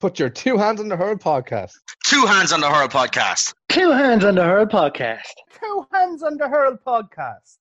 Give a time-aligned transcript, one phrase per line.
[0.00, 1.72] Put your two hands on the hurl podcast.
[2.06, 3.52] Two hands on the hurl podcast.
[3.68, 5.20] Two hands on the hurl podcast.
[5.60, 7.58] Two hands on the hurl podcast.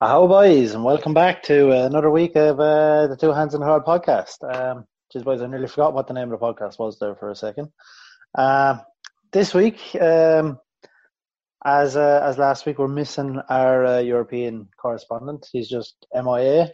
[0.00, 3.66] Hello, boys, and welcome back to another week of uh, the Two Hands on the
[3.66, 4.42] Hurl podcast.
[4.52, 7.30] Um, geez, boys, I nearly forgot what the name of the podcast was there for
[7.30, 7.68] a second.
[8.34, 8.78] Uh,
[9.30, 10.58] this week, um,
[11.64, 15.46] as uh, as last week, we're missing our uh, European correspondent.
[15.52, 16.68] He's just MIA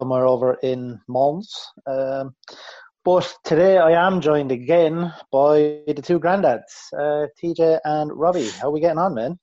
[0.00, 1.54] somewhere over in Mons.
[1.86, 2.34] Um,
[3.04, 8.50] but today I am joined again by the two granddads, uh, TJ and Robbie.
[8.50, 9.38] How are we getting on, man?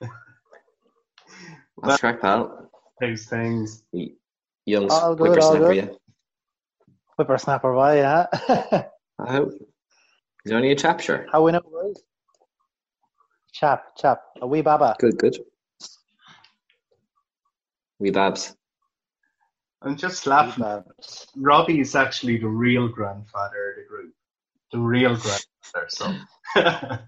[1.82, 2.70] That's correct, pal.
[3.00, 3.82] How's things?
[4.64, 5.76] Young All good, all whippersnapper, good.
[5.76, 5.88] yeah.
[7.18, 8.26] Whippersnapper, boy, yeah.
[9.18, 9.52] I hope.
[10.44, 11.26] He's only a chap, sure.
[11.30, 12.02] How we know, boys?
[13.52, 14.96] Chap, chap, a wee baba.
[14.98, 15.38] Good, good.
[17.98, 18.54] We babs.
[19.82, 20.62] I'm just Wee laughing.
[20.64, 21.26] babs.
[21.36, 24.12] Robbie is actually the real grandfather of the group.
[24.72, 26.14] The real grandfather, so.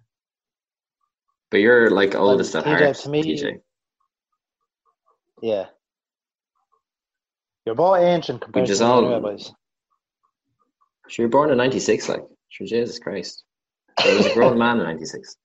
[1.51, 3.61] But you're like oldest at TJ, heart, to me- TJ.
[5.41, 5.67] Yeah.
[7.65, 9.51] You're both ancient compared just to all- anyway, boys.
[11.09, 12.21] Sure, you're born in 96, like.
[12.51, 13.45] Sure, Jesus Christ.
[13.99, 15.37] I was a grown man in 96.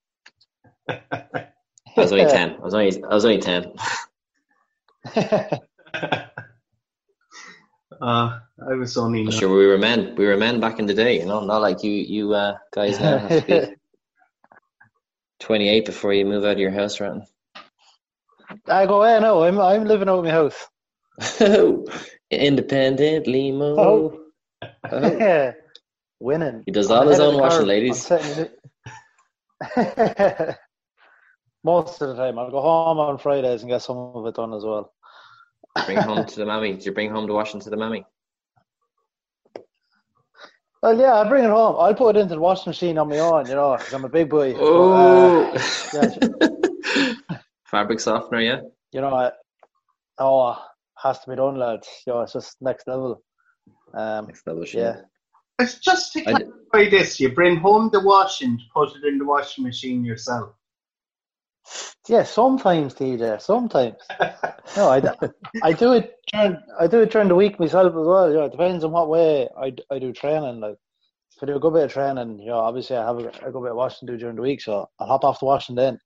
[0.89, 1.47] I
[1.95, 2.49] was only 10.
[2.49, 3.73] I was only, I was only 10.
[8.03, 9.31] Uh, I was only.
[9.31, 10.15] Sure, we were men.
[10.15, 12.99] We were men back in the day, you know, not like you, you uh, guys
[12.99, 13.75] now have to be
[15.39, 17.21] 28 before you move out of your house, right?
[18.67, 20.67] I go, hey, no, I'm, I'm living out of my house.
[22.31, 23.79] Independently move.
[23.79, 24.19] Oh.
[24.91, 25.53] Oh.
[26.19, 26.63] Winning.
[26.65, 27.67] He does I'm all his own washing, curve.
[27.67, 28.09] ladies.
[28.11, 28.49] I'm setting
[29.75, 30.57] it-
[31.63, 32.37] Most of the time.
[32.39, 34.93] I'll go home on Fridays and get some of it done as well.
[35.85, 36.73] Bring home to the mammy.
[36.77, 38.05] Do you bring home the washing to the mammy?
[40.81, 41.75] Well, yeah, I'll bring it home.
[41.79, 44.09] I'll put it into the washing machine on my own, you know, 'cause I'm a
[44.09, 44.53] big boy.
[44.53, 45.57] But, uh, Oh,
[45.93, 47.15] yeah,
[47.65, 48.61] fabric softener, yeah.
[48.91, 49.31] you know, I,
[50.19, 50.61] oh,
[51.01, 51.87] has to be done, lads.
[52.05, 53.23] You know, it's just next level.
[53.93, 54.81] Um, Next level shit.
[54.81, 55.01] yeah.
[55.59, 59.17] It's just to I d- clarify this: you bring home the washing, put it in
[59.19, 60.53] the washing machine yourself.
[62.07, 63.41] Yeah, sometimes, TJ.
[63.41, 63.95] Sometimes.
[64.77, 65.01] No, I,
[65.61, 68.29] I do it during I do it during the week myself as well.
[68.29, 70.61] You know, it depends on what way I, I do training.
[70.61, 70.77] Like
[71.35, 73.51] if I do a good bit of training, you know, obviously I have a, a
[73.51, 75.75] good bit of washing to do during the week, so I'll hop off the washing
[75.75, 75.99] then.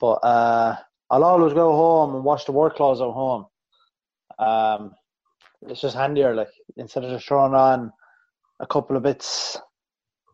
[0.00, 0.76] But uh,
[1.10, 3.46] I'll always go home and wash the work clothes at home.
[4.38, 4.94] Um,
[5.62, 7.92] it's just handier, like instead of just throwing on
[8.60, 9.58] a couple of bits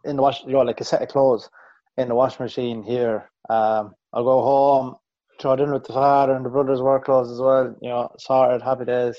[0.05, 1.49] in the wash, you know, like a set of clothes
[1.97, 3.31] in the washing machine here.
[3.51, 4.97] Um, I'll go home,
[5.41, 7.75] throw it in with the father and the brother's work clothes as well.
[7.81, 9.17] You know, sorted, happy days,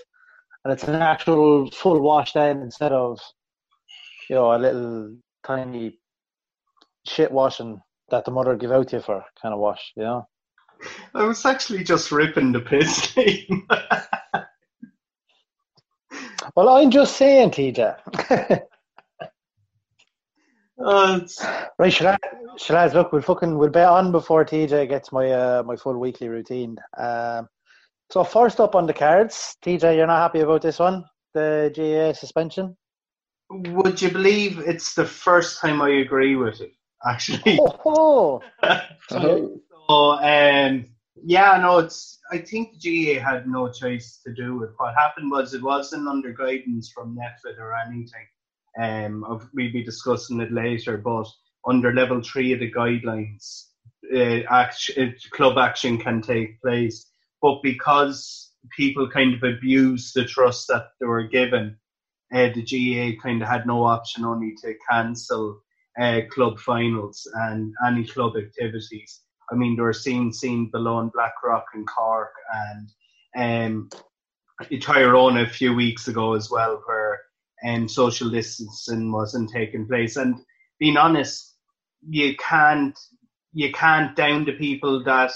[0.64, 3.20] and it's an actual full wash then instead of
[4.30, 6.00] you know a little tiny
[7.08, 9.92] shit washing that the mother give out to you for kind of wash.
[9.96, 10.28] You know.
[11.14, 13.08] I was actually just ripping the piss.
[13.16, 13.64] Liam.
[16.56, 18.62] Well, I'm just saying, TJ.
[20.84, 21.20] Uh,
[21.78, 21.92] right?
[21.92, 23.12] Should I look?
[23.12, 26.78] We'll fucking we'll bet on before TJ gets my uh, my full weekly routine.
[26.98, 27.48] Um,
[28.10, 32.14] so first up on the cards, TJ, you're not happy about this one, the GA
[32.14, 32.76] suspension.
[33.50, 36.72] would you believe it's the first time I agree with it?
[37.06, 39.62] Actually, Oh, Oh.
[39.90, 40.86] So, um,
[41.24, 42.20] yeah, no, it's.
[42.32, 44.70] I think the GA had no choice to do it.
[44.78, 48.28] What happened was it wasn't under guidance from NPHET or anything.
[48.80, 51.28] Um, we'll be discussing it later, but
[51.68, 53.66] under level three of the guidelines,
[54.16, 57.12] uh, action, uh, club action can take place.
[57.42, 61.78] But because people kind of abused the trust that they were given,
[62.34, 65.62] uh, the GA kind of had no option only to cancel
[66.00, 69.22] uh, club finals and any club activities.
[69.52, 72.90] I mean, there were scenes seen below in Blackrock and Cork and
[73.36, 73.90] um,
[74.80, 77.09] Tyrone a few weeks ago as well, where
[77.66, 80.16] um, social distancing wasn't taking place.
[80.16, 80.36] And
[80.80, 81.56] being honest,
[82.08, 82.98] you can't
[83.54, 85.32] you can't down the people that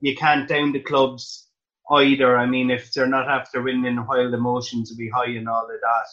[0.00, 1.48] you can't down the clubs
[1.90, 2.36] either.
[2.36, 5.64] I mean, if they're not after winning, while the emotions will be high and all
[5.64, 6.06] of that.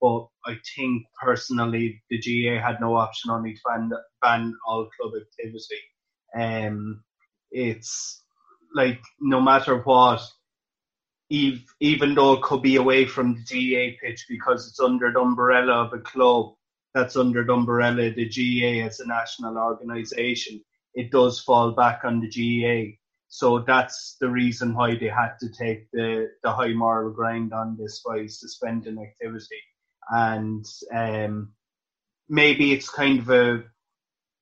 [0.00, 3.90] But I think personally, the GA had no option only to ban,
[4.22, 5.80] ban all club activity.
[6.38, 7.02] Um,
[7.50, 8.22] it's
[8.74, 10.20] like no matter what,
[11.28, 15.84] even though it could be away from the GA pitch because it's under the umbrella
[15.84, 16.54] of a club
[16.94, 20.60] that's under the umbrella of the GA as a national organisation,
[20.94, 22.98] it does fall back on the GA.
[23.28, 27.76] So that's the reason why they had to take the, the high moral ground on
[27.76, 29.60] this by suspending activity.
[30.08, 30.64] And
[30.94, 31.52] um,
[32.28, 33.64] maybe it's kind of a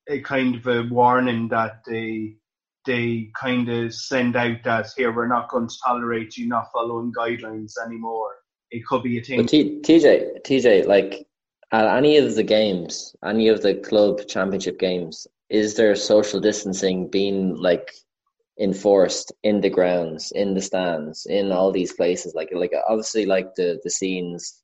[0.09, 2.37] a kind of a warning that they
[2.85, 7.13] they kind of send out that here we're not going to tolerate you not following
[7.13, 8.31] guidelines anymore.
[8.71, 9.37] It could be a.
[9.37, 11.27] But T- TJ, TJ, like
[11.73, 17.09] at any of the games, any of the club championship games, is there social distancing
[17.09, 17.93] being like
[18.61, 22.35] enforced in the grounds, in the stands, in all these places?
[22.35, 24.63] Like, like obviously, like the the scenes,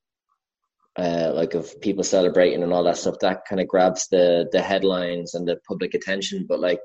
[0.96, 4.62] uh, like of people celebrating and all that stuff, that kind of grabs the the
[4.62, 6.46] headlines and the public attention.
[6.48, 6.84] But like,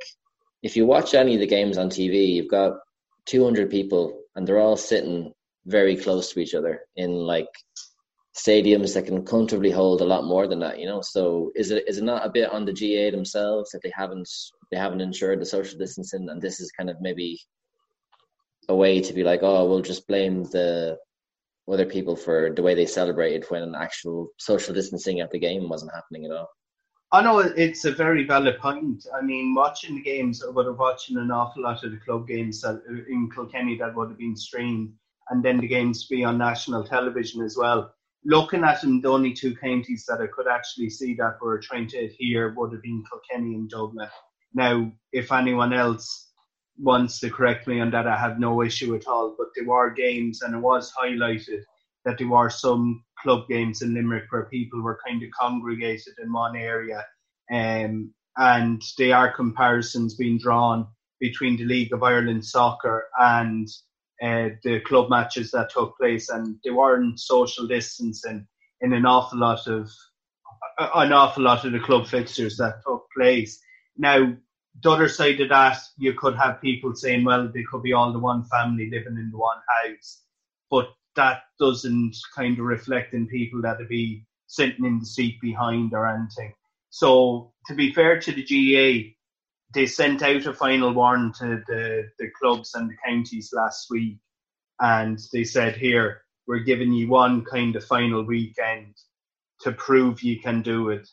[0.65, 2.73] if you watch any of the games on TV, you've got
[3.27, 5.31] 200 people and they're all sitting
[5.67, 7.47] very close to each other in like
[8.35, 11.01] stadiums that can comfortably hold a lot more than that, you know.
[11.01, 14.27] So is it is it not a bit on the GA themselves that they haven't
[14.71, 17.39] they haven't ensured the social distancing and this is kind of maybe
[18.67, 20.97] a way to be like, oh, we'll just blame the
[21.71, 25.93] other people for the way they celebrated when actual social distancing at the game wasn't
[25.93, 26.49] happening at all.
[27.15, 29.05] I know it's a very valid point.
[29.17, 32.27] I mean, watching the games, I would have watching an awful lot of the club
[32.27, 34.93] games that, uh, in Kilkenny that would have been streamed,
[35.29, 37.95] and then the games be on national television as well
[38.25, 41.87] looking at them, the only two counties that I could actually see that were trying
[41.89, 44.09] to adhere would have been Kilkenny and Dublin.
[44.53, 46.31] Now, if anyone else
[46.77, 49.35] wants to correct me on that, I have no issue at all.
[49.37, 51.61] But there were games, and it was highlighted
[52.05, 56.31] that there were some club games in Limerick where people were kind of congregated in
[56.31, 57.05] one area,
[57.51, 60.87] um, and there are comparisons being drawn
[61.19, 63.67] between the League of Ireland soccer and
[64.21, 68.47] uh, the club matches that took place, and they weren't social distancing
[68.81, 69.89] in an awful lot of
[70.77, 73.59] an awful lot of the club fixtures that took place.
[73.97, 74.35] Now,
[74.83, 78.11] the other side of that, you could have people saying, well, they could be all
[78.11, 80.23] the one family living in the one house,
[80.69, 85.39] but that doesn't kind of reflect in people that would be sitting in the seat
[85.41, 86.53] behind or anything.
[86.89, 89.15] So, to be fair to the GA,
[89.73, 94.17] they sent out a final warning to the, the clubs and the counties last week,
[94.79, 98.95] and they said, "Here, we're giving you one kind of final weekend
[99.61, 101.07] to prove you can do it."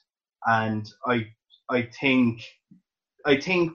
[0.47, 1.29] And I,
[1.69, 2.45] I think,
[3.25, 3.73] I think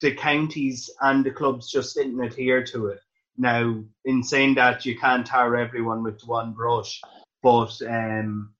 [0.00, 3.00] the counties and the clubs just didn't adhere to it.
[3.38, 7.00] Now, in saying that, you can't tar everyone with one brush,
[7.42, 8.54] but um,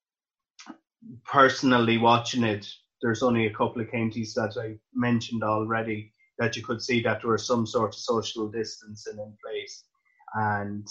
[1.25, 2.67] personally watching it,
[3.03, 7.23] there's only a couple of counties that I mentioned already that you could see that
[7.23, 9.85] there was some sort of social distancing in place,
[10.35, 10.87] and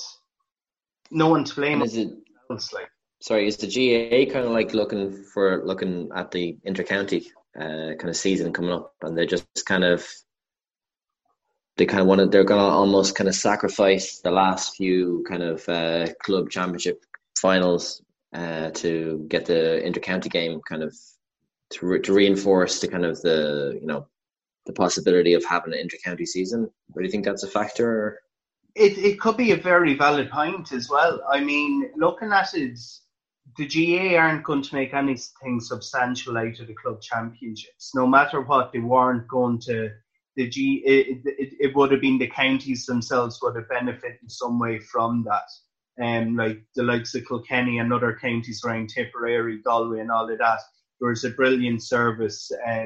[1.11, 1.81] no one to blame.
[1.81, 2.09] Is it?
[2.49, 2.89] Like.
[3.21, 7.25] Sorry, is the GAA kind of like looking for looking at the intercounty
[7.59, 10.07] uh, kind of season coming up, and they're just kind of
[11.77, 15.23] they kind of want to they're going to almost kind of sacrifice the last few
[15.27, 17.03] kind of uh, club championship
[17.37, 18.01] finals
[18.33, 20.95] uh, to get the intercounty game kind of
[21.71, 24.07] to, re- to reinforce the kind of the you know
[24.65, 26.69] the possibility of having an intercounty season.
[26.95, 28.19] Do you think that's a factor?
[28.75, 31.21] It it could be a very valid point as well.
[31.31, 32.79] I mean, looking at it,
[33.57, 37.93] the GA aren't going to make anything substantial out of the club championships.
[37.95, 39.91] No matter what, they weren't going to.
[40.35, 44.29] The G, it, it, it would have been the counties themselves would have benefited in
[44.29, 45.47] some way from that.
[46.03, 50.37] Um, like the likes of Kilkenny and other counties around Tipperary, Galway, and all of
[50.39, 50.59] that
[50.99, 52.85] there was a brilliant service, uh,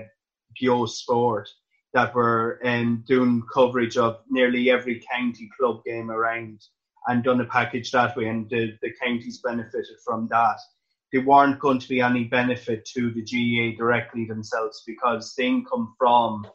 [0.88, 1.47] Sport,
[1.94, 6.62] that were um, doing coverage of nearly every county club game around
[7.07, 10.59] and done a package that way, and the, the counties benefited from that.
[11.12, 15.95] There weren't going to be any benefit to the GAA directly themselves because the income
[15.97, 16.45] from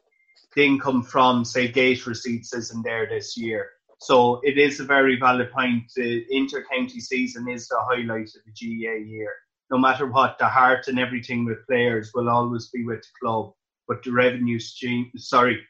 [0.57, 3.71] the income from say gate receipts isn't there this year.
[4.01, 5.85] So it is a very valid point.
[5.97, 9.33] The inter-county season is the highlight of the GAA year
[9.71, 13.53] no matter what, the heart and everything with players will always be with the club.
[13.89, 15.61] But the revenue stream, sorry,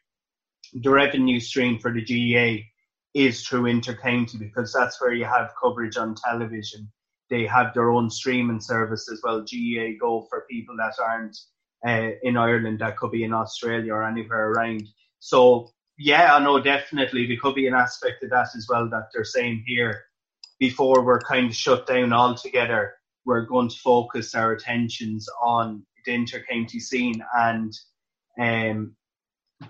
[0.72, 2.64] the revenue stream for the GAA
[3.14, 6.90] is through intercounty because that's where you have coverage on television.
[7.30, 9.40] They have their own streaming service as well.
[9.40, 11.36] GAA Go for people that aren't
[11.86, 14.88] uh, in Ireland, that could be in Australia or anywhere around.
[15.20, 19.08] So yeah, I know definitely there could be an aspect of that as well that
[19.12, 20.04] they're saying here
[20.58, 26.12] before we're kind of shut down altogether we're going to focus our attentions on the
[26.12, 27.72] inter-county scene, and
[28.38, 28.94] um,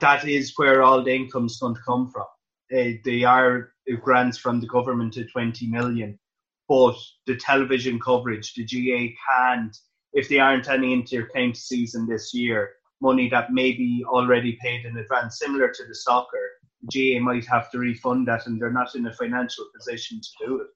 [0.01, 2.27] that is where all the income's going to come from.
[2.75, 6.19] Uh, they are grants from the government of 20 million,
[6.69, 9.77] but the television coverage, the GA can't,
[10.15, 14.97] if they aren't any inter-county season this year, money that may be already paid in
[14.97, 16.47] advance, similar to the soccer,
[16.91, 20.61] GA might have to refund that, and they're not in a financial position to do
[20.61, 20.69] it.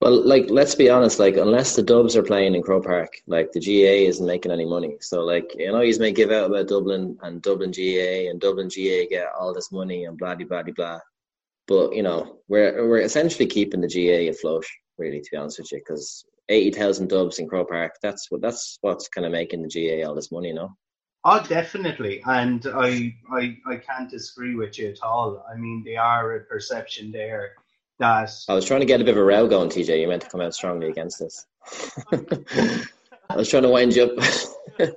[0.00, 3.50] Well, like let's be honest, like unless the Dubs are playing in Croke Park, like
[3.52, 4.96] the GA isn't making any money.
[5.00, 8.68] So like you know, you may give out about Dublin and Dublin GA and Dublin
[8.68, 11.00] GA get all this money and blah blah blah blah.
[11.66, 14.66] But you know, we're we're essentially keeping the GA afloat,
[14.98, 18.40] really, to be honest with you, because eighty thousand Dubs in Croke Park, that's what
[18.40, 20.76] that's what's kind of making the GA all this money, you know.
[21.24, 25.44] Oh, definitely, and I, I I can't disagree with you at all.
[25.50, 27.54] I mean, there are a perception there
[27.98, 30.00] that I was trying to get a bit of a row going, TJ.
[30.00, 31.46] You meant to come out strongly against this.
[33.28, 34.90] I was trying to wind you up.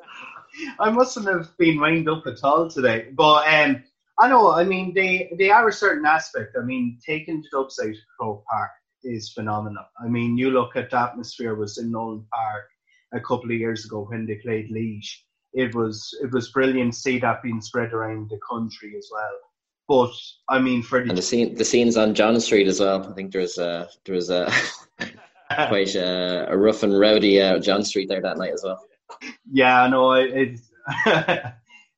[0.80, 3.10] I mustn't have been wound up at all today.
[3.14, 3.84] But um,
[4.20, 6.56] I know, I mean, they, they are a certain aspect.
[6.60, 8.72] I mean, taking the Dubs out of Croke Park
[9.04, 9.86] is phenomenal.
[10.04, 12.66] I mean, you look at the atmosphere was in Nowlan Park
[13.14, 15.08] a couple of years ago when they played Laois.
[15.54, 19.40] It was it was brilliant to see that being spread around the country as well.
[19.88, 20.14] But
[20.48, 23.08] I mean, for the, and the scene, the scenes on John Street as well.
[23.10, 24.52] I think there was a there was a
[25.68, 28.80] quite a, a, rough and rowdy uh, John Street there that night as well.
[29.52, 30.60] Yeah, no, it.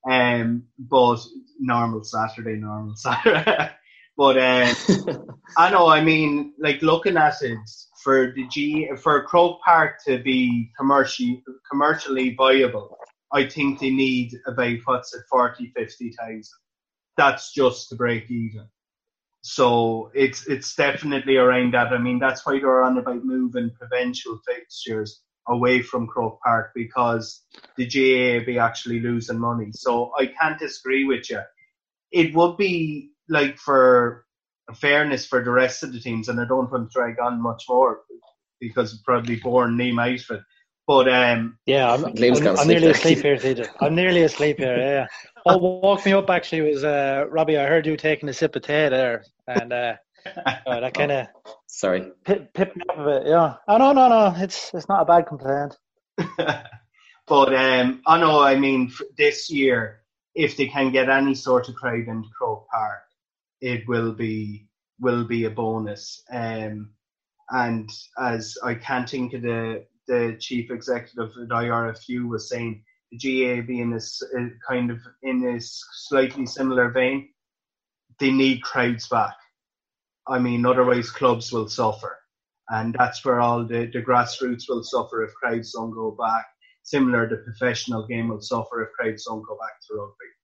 [0.09, 1.19] um, but
[1.59, 3.71] normal Saturday, normal Saturday.
[4.21, 5.87] but um, I know.
[5.87, 7.57] I mean, like looking at it
[8.03, 12.95] for the G for Croke Park to be commercially commercially viable,
[13.31, 16.43] I think they need about what's it 40, 50,000
[17.17, 18.67] that's just to break even.
[19.41, 21.91] So it's it's definitely around that.
[21.91, 27.41] I mean, that's why they're on about moving provincial fixtures away from Croke Park because
[27.75, 29.71] the GAA be actually losing money.
[29.71, 31.41] So I can't disagree with you.
[32.11, 34.25] It would be like for
[34.75, 37.63] fairness for the rest of the teams, and I don't want to drag on much
[37.67, 38.01] more
[38.59, 40.41] because it's probably boring name out of it.
[40.85, 43.69] But um, yeah, I'm, I'm, I'm nearly asleep here, TJ.
[43.79, 44.77] I'm nearly asleep here.
[44.77, 45.07] Yeah.
[45.43, 47.57] Oh, what woke me up actually was uh, Robbie.
[47.57, 49.95] I heard you taking a sip of tea there, and uh,
[50.67, 51.27] that kind of
[51.65, 53.23] sorry pip, pip me up a bit.
[53.25, 53.55] Yeah.
[53.67, 54.35] Oh no, no, no.
[54.37, 55.75] It's it's not a bad complaint.
[56.37, 58.39] but um, I know.
[58.39, 60.01] I mean, this year,
[60.35, 63.01] if they can get any sort of crowd into Croke Park,
[63.61, 64.67] it will be
[64.99, 66.23] will be a bonus.
[66.31, 66.91] Um,
[67.49, 67.89] and
[68.19, 73.61] as I can't think of the the chief executive at IRFU was saying, the GAA
[73.65, 77.29] being this uh, kind of in this slightly similar vein,
[78.19, 79.35] they need crowds back.
[80.27, 82.17] I mean, otherwise clubs will suffer,
[82.69, 86.45] and that's where all the, the grassroots will suffer if crowds don't go back.
[86.83, 90.40] Similar, the professional game will suffer if crowds don't go back to rugby.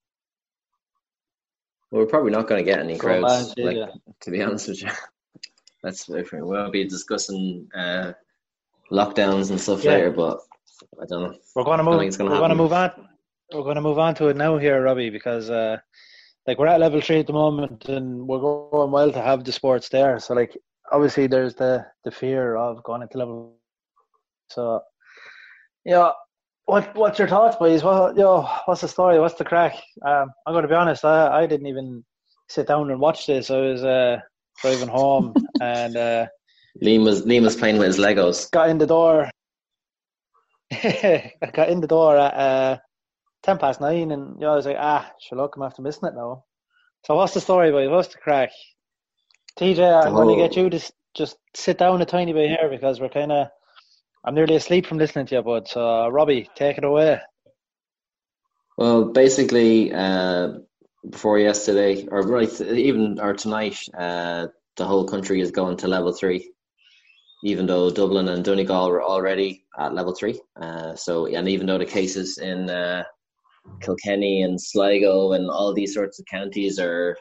[1.91, 3.77] Well, we're probably not going to get any crowds, like,
[4.21, 4.89] to be honest with you.
[5.83, 6.47] That's different.
[6.47, 8.13] We'll be discussing uh,
[8.91, 9.91] lockdowns and stuff yeah.
[9.91, 10.39] later, but
[11.01, 11.37] I don't know.
[11.55, 12.17] We're going to move.
[12.17, 12.91] Gonna we're going to move on.
[13.53, 15.77] We're going to move on to it now here, Robbie, because uh,
[16.45, 19.51] like we're at level three at the moment, and we're going well to have the
[19.51, 20.19] sports there.
[20.19, 20.57] So like
[20.91, 23.57] obviously there's the the fear of going into level.
[24.49, 24.81] So
[25.85, 26.11] yeah,
[26.67, 27.83] what what's your thoughts, boys?
[27.83, 29.19] What yo, what's the story?
[29.19, 29.75] What's the crack?
[30.05, 31.03] Um, I'm going to be honest.
[31.03, 32.03] I I didn't even
[32.49, 33.49] sit down and watch this.
[33.49, 34.19] I was uh,
[34.61, 35.97] driving home and.
[35.97, 36.27] Uh,
[36.83, 38.51] Liam was Liam was playing with his Legos.
[38.51, 39.31] Got in the door.
[40.71, 42.77] I got in the door at uh,
[43.41, 46.13] ten past nine, and you know, I was like, ah, Sherlock, I'm after missing it
[46.13, 46.43] now.
[47.05, 47.89] So what's the story, boy?
[47.89, 48.51] What's the crack?
[49.57, 50.15] TJ, I'm oh.
[50.17, 53.31] going to get you to just sit down a tiny bit here because we're kind
[53.31, 53.47] of.
[54.23, 55.61] I'm nearly asleep from listening to you.
[55.65, 57.19] So, uh, Robbie, take it away.
[58.77, 60.59] Well, basically, uh,
[61.09, 66.13] before yesterday, or right, even or tonight, uh, the whole country is going to level
[66.13, 66.51] three
[67.43, 70.39] even though Dublin and Donegal were already at level three.
[70.59, 73.03] Uh, so, and even though the cases in uh,
[73.81, 77.15] Kilkenny and Sligo and all these sorts of counties are,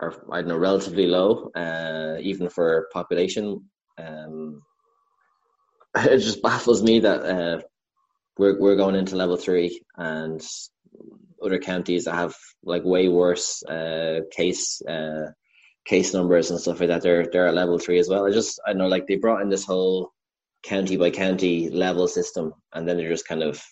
[0.00, 3.62] are I don't know, relatively low, uh, even for population,
[3.98, 4.62] um,
[6.10, 7.60] it just baffles me that uh,
[8.38, 10.42] we're we're going into level three and
[11.42, 12.34] other counties that have
[12.64, 15.30] like way worse uh, case uh,
[15.86, 18.26] case numbers and stuff like that, they're they're at level three as well.
[18.26, 20.12] I just I know like they brought in this whole
[20.62, 23.62] county by county level system, and then they're just kind of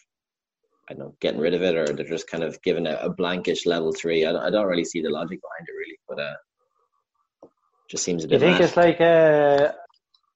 [0.88, 3.10] I don't know getting rid of it, or they're just kind of giving a, a
[3.10, 4.24] blankish level three.
[4.24, 7.48] I don't, I don't really see the logic behind it really, but uh,
[7.90, 8.34] just seems a bit.
[8.34, 8.64] You think mad.
[8.64, 9.72] it's like uh,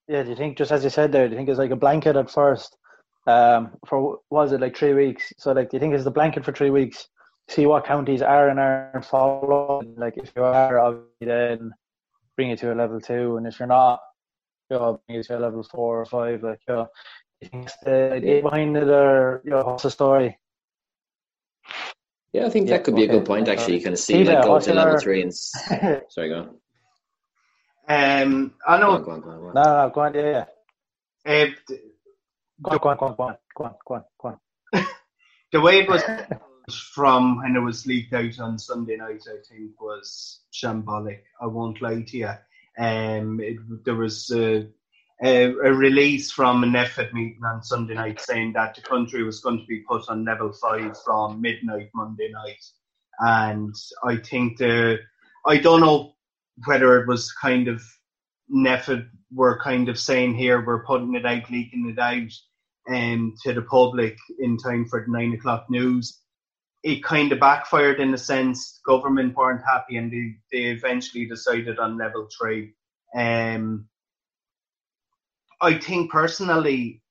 [0.08, 0.22] yeah?
[0.22, 1.26] Do you think just as you said there?
[1.28, 2.76] Do you think it's like a blanket at first?
[3.26, 5.32] Um, for was it like three weeks?
[5.38, 7.08] So like, do you think it's the blanket for three weeks?
[7.48, 9.94] see what counties are and aren't following.
[9.96, 11.72] Like if you are, obviously then
[12.36, 14.00] bring it to a level two, and if you're not,
[14.70, 16.42] you know, bring it to a level four or five.
[16.42, 16.88] Like you know,
[17.40, 20.38] you think the idea behind it, or you know, what's the story?
[22.32, 23.14] Yeah, I think yeah, that could be okay.
[23.14, 23.48] a good point.
[23.48, 26.54] Actually, you kind can see like go to level three and sorry, go.
[27.88, 28.98] Um, I know.
[28.98, 29.54] go on, go on, go on.
[29.54, 30.44] No, no, no, go on, yeah,
[31.24, 31.44] yeah.
[31.44, 31.74] Uh,
[32.60, 34.86] Go on, go on, go on, go on, go on, go on, go on.
[35.52, 36.02] the way it was
[36.92, 41.20] from when it was leaked out on Sunday night, I think was shambolic.
[41.40, 42.30] I won't lie to you.
[42.76, 44.66] Um, it, there was a,
[45.22, 49.38] a, a release from an NPHET meeting on Sunday night saying that the country was
[49.40, 52.64] going to be put on level five from midnight Monday night,
[53.20, 54.98] and I think the
[55.46, 56.14] I don't know
[56.66, 57.82] whether it was kind of
[58.54, 62.32] NPHET were kind of saying here we're putting it out, leaking it out
[62.94, 66.20] um, to the public in time for the nine o'clock news.
[66.82, 68.80] It kind of backfired in a sense.
[68.86, 72.72] Government weren't happy, and they, they eventually decided on level three.
[73.14, 73.88] Um,
[75.60, 77.02] I think personally,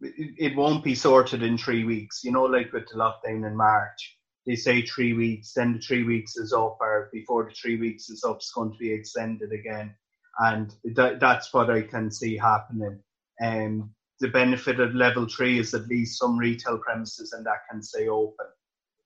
[0.00, 2.24] it, it won't be sorted in three weeks.
[2.24, 4.17] You know, like with the lockdown in March,
[4.48, 8.08] they say three weeks, then the three weeks is up, or before the three weeks
[8.08, 9.94] is up, it's going to be extended again,
[10.40, 12.98] and that, that's what I can see happening.
[13.40, 17.82] Um, the benefit of level three is at least some retail premises and that can
[17.82, 18.46] stay open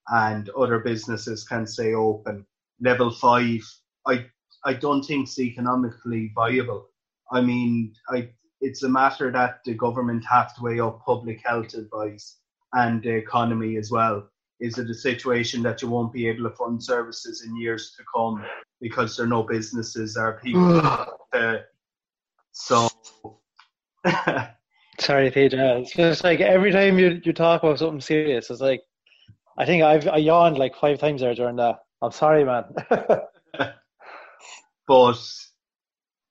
[0.09, 2.47] and other businesses can stay open.
[2.81, 3.61] Level five,
[4.07, 4.27] I
[4.65, 6.89] I don't think it's economically viable.
[7.31, 8.31] I mean, I
[8.61, 12.39] it's a matter that the government have to weigh up public health advice
[12.73, 14.29] and the economy as well.
[14.63, 18.05] Is it a situation that you won't be able to fund services in years to
[18.15, 18.45] come
[18.81, 20.81] because there are no businesses or people
[21.33, 21.65] to,
[22.53, 22.89] so
[24.99, 25.79] Sorry, Peter.
[25.79, 28.83] It's just like every time you, you talk about something serious, it's like
[29.57, 31.81] I think I've I yawned like five times there during that.
[32.01, 32.65] I'm sorry, man.
[34.87, 35.19] but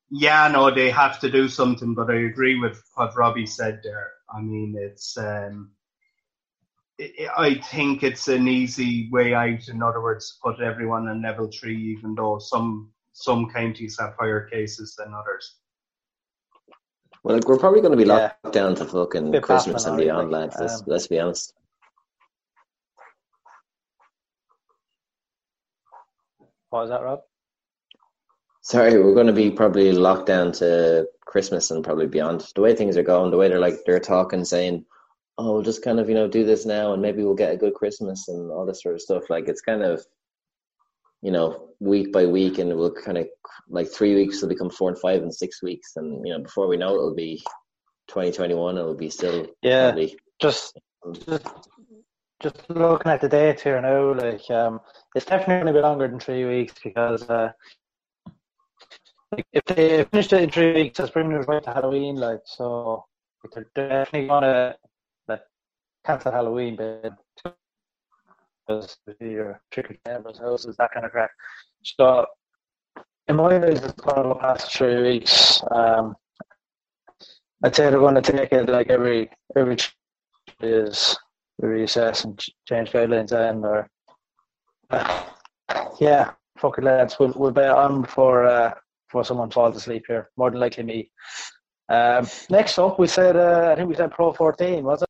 [0.10, 1.94] yeah, no, they have to do something.
[1.94, 4.12] But I agree with what Robbie said there.
[4.34, 5.72] I mean, it's um,
[7.00, 9.68] I I think it's an easy way out.
[9.68, 14.48] In other words, put everyone in level three, even though some some counties have higher
[14.50, 15.58] cases than others.
[17.24, 18.32] Well, like, we're probably going to be Yeah.
[18.44, 20.32] locked down to fucking Christmas and beyond, think.
[20.32, 20.56] lads.
[20.60, 21.54] Let's, Um, let's be honest.
[26.70, 27.22] what was that, Rob?
[28.62, 32.42] Sorry, we're going to be probably locked down to Christmas and probably beyond.
[32.56, 34.86] The way things are going, the way they're like they're talking, saying,
[35.42, 37.58] "Oh, we'll just kind of you know do this now, and maybe we'll get a
[37.58, 40.06] good Christmas and all this sort of stuff." Like it's kind of,
[41.22, 43.28] you know, week by week, and we'll kind of
[43.70, 46.68] like three weeks will become four and five and six weeks, and you know before
[46.68, 47.42] we know it, it'll be
[48.08, 48.78] 2021.
[48.78, 49.88] It'll be still Yeah.
[49.88, 50.80] probably Just
[51.28, 51.48] just
[52.42, 54.82] just looking at the dates here now, like um,
[55.16, 57.52] it's definitely going to be longer than three weeks because uh,
[59.32, 62.16] like, if they finish it in three weeks, that's bringing us right to Halloween.
[62.16, 63.06] Like so,
[63.54, 64.91] they're definitely going to like
[66.06, 67.14] cancel Halloween, but
[69.20, 71.30] your trick or houses, that kind of crap.
[71.84, 72.26] So,
[73.28, 75.62] in my eyes, it's going to go past three weeks.
[75.72, 76.16] Um,
[77.64, 79.78] I'd say they're going to take it like every every
[80.62, 81.18] is
[81.62, 83.88] reassess and change guidelines then or
[84.90, 85.24] uh,
[86.00, 88.74] yeah fuck it lads we'll, we'll bet on before uh,
[89.08, 91.12] before someone falls asleep here more than likely me
[91.90, 95.10] um, next up we said uh, I think we said Pro 14 was it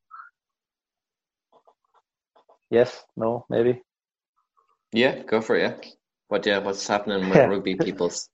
[2.78, 3.74] yes no maybe
[4.94, 5.62] yeah, go for it.
[5.62, 5.90] Yeah,
[6.28, 8.28] what yeah, what's happening with rugby peoples?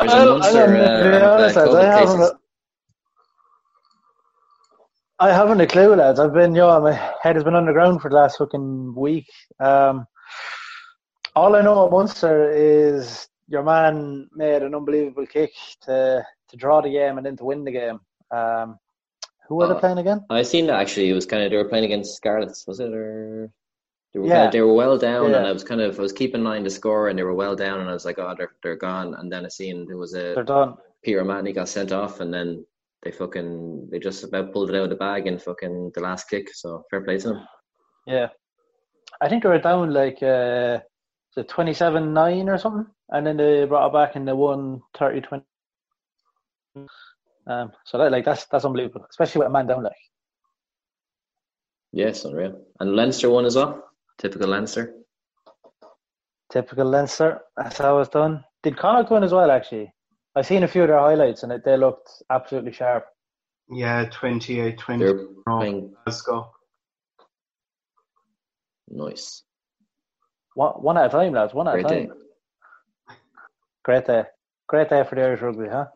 [0.00, 1.84] There's I a don't- I Munster don't know, uh, to be of, honest, lads, I
[1.84, 2.30] haven't cases.
[2.30, 2.38] a-
[5.20, 6.18] I haven't a clue, lads.
[6.18, 9.26] I've been, you know, my head has been underground for the last fucking week.
[9.60, 10.06] Um,
[11.36, 15.52] all I know at Munster is your man made an unbelievable kick
[15.82, 18.00] to to draw the game and then to win the game.
[18.32, 18.78] Um,
[19.50, 20.24] who were Uh, they playing again?
[20.30, 21.10] I seen that actually.
[21.10, 22.92] It was kind of they were playing against Scarlets, was it?
[22.94, 23.50] Or
[24.14, 24.34] they were Yeah.
[24.36, 25.38] kind of, they were well down, Yeah.
[25.38, 27.24] and I was kind of I was keeping an eye on the score, and they
[27.24, 29.14] were well down, and I was like, oh, they're they're gone.
[29.14, 30.76] And then I seen there was They're a done.
[31.02, 32.64] Peter Matney got sent off, and then
[33.02, 36.28] they fucking they just about pulled it out of the bag in fucking the last
[36.30, 36.46] kick.
[36.54, 37.48] So fair play to them.
[38.06, 38.28] Yeah,
[39.20, 40.78] I think they were down like uh,
[41.36, 45.42] the twenty-seven nine or something, and then they brought it back and they won 30-20.
[47.46, 49.92] Um, so that like that's that's unbelievable, especially with a man down like.
[51.92, 52.60] Yes, unreal.
[52.78, 53.82] And Leinster won as well.
[54.18, 54.94] Typical Leinster.
[56.52, 57.40] Typical Leinster.
[57.56, 58.44] That's how it's done.
[58.62, 59.50] Did Connacht win as well?
[59.50, 59.92] Actually,
[60.36, 63.06] I've seen a few of their highlights and it, they looked absolutely sharp.
[63.72, 66.52] Yeah, 28 20 They're playing Glasgow.
[68.88, 69.42] nice.
[70.54, 71.54] One, one at a time, lads.
[71.54, 72.06] One at Great a day.
[72.06, 73.16] time.
[73.84, 74.24] Great day.
[74.68, 75.86] Great day for the Irish rugby, huh?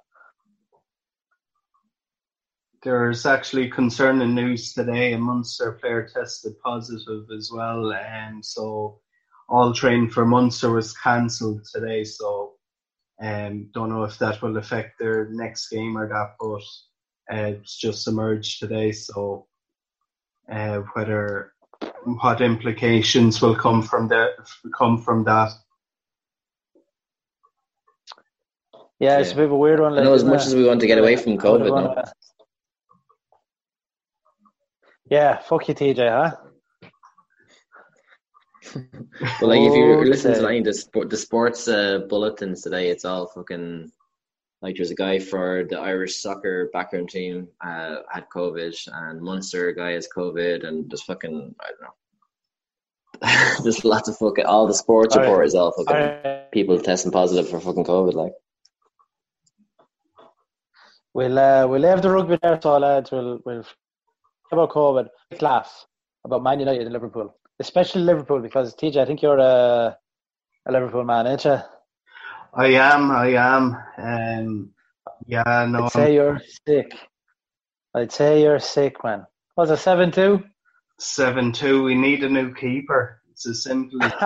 [2.85, 5.14] There's actually concerning news today.
[5.14, 9.01] A Munster player tested positive as well, and so
[9.49, 12.05] all training for Munster was cancelled today.
[12.05, 12.55] So
[13.23, 16.64] Um, don't know if that will affect their next game or that, but
[17.33, 18.90] uh, it's just emerged today.
[18.92, 19.47] So
[20.51, 21.53] uh, whether
[22.20, 24.31] what implications will come from that
[24.77, 25.53] come from that.
[28.99, 29.99] Yeah, it's a bit of a weird one.
[29.99, 30.47] I know as much it?
[30.47, 32.05] as we want to get away from COVID, no?
[35.11, 36.37] Yeah, fuck you, TJ, huh?
[39.40, 42.88] But like, if you listen to any of the, sport, the sports uh, bulletins today,
[42.88, 43.93] it's all fucking
[44.62, 49.73] like there's a guy for the Irish soccer background team uh, had COVID, and Munster
[49.73, 53.61] guy has COVID, and just fucking I don't know.
[53.62, 55.29] there's lots of fucking all the sports All right.
[55.29, 58.14] report is all fucking Alright, people testing positive for fucking COVID.
[58.14, 58.33] Like,
[61.12, 63.12] We'll uh, we'll leave the rugby there, so lads.
[63.12, 63.64] We'll we'll
[64.52, 65.09] about COVID.
[65.28, 65.87] Quick laugh
[66.24, 69.96] about Man United and Liverpool, especially Liverpool, because TJ, I think you're a
[70.66, 71.59] a Liverpool man, ain't you?
[72.54, 73.76] I am, I am.
[73.98, 74.70] Um,
[75.26, 76.90] yeah, no, I'd say you're sick.
[77.94, 79.26] I'd say you're sick, man.
[79.57, 80.42] Was it seven two?
[80.98, 81.83] seven two.
[81.83, 83.20] We need a new keeper.
[83.30, 84.12] It's as simple as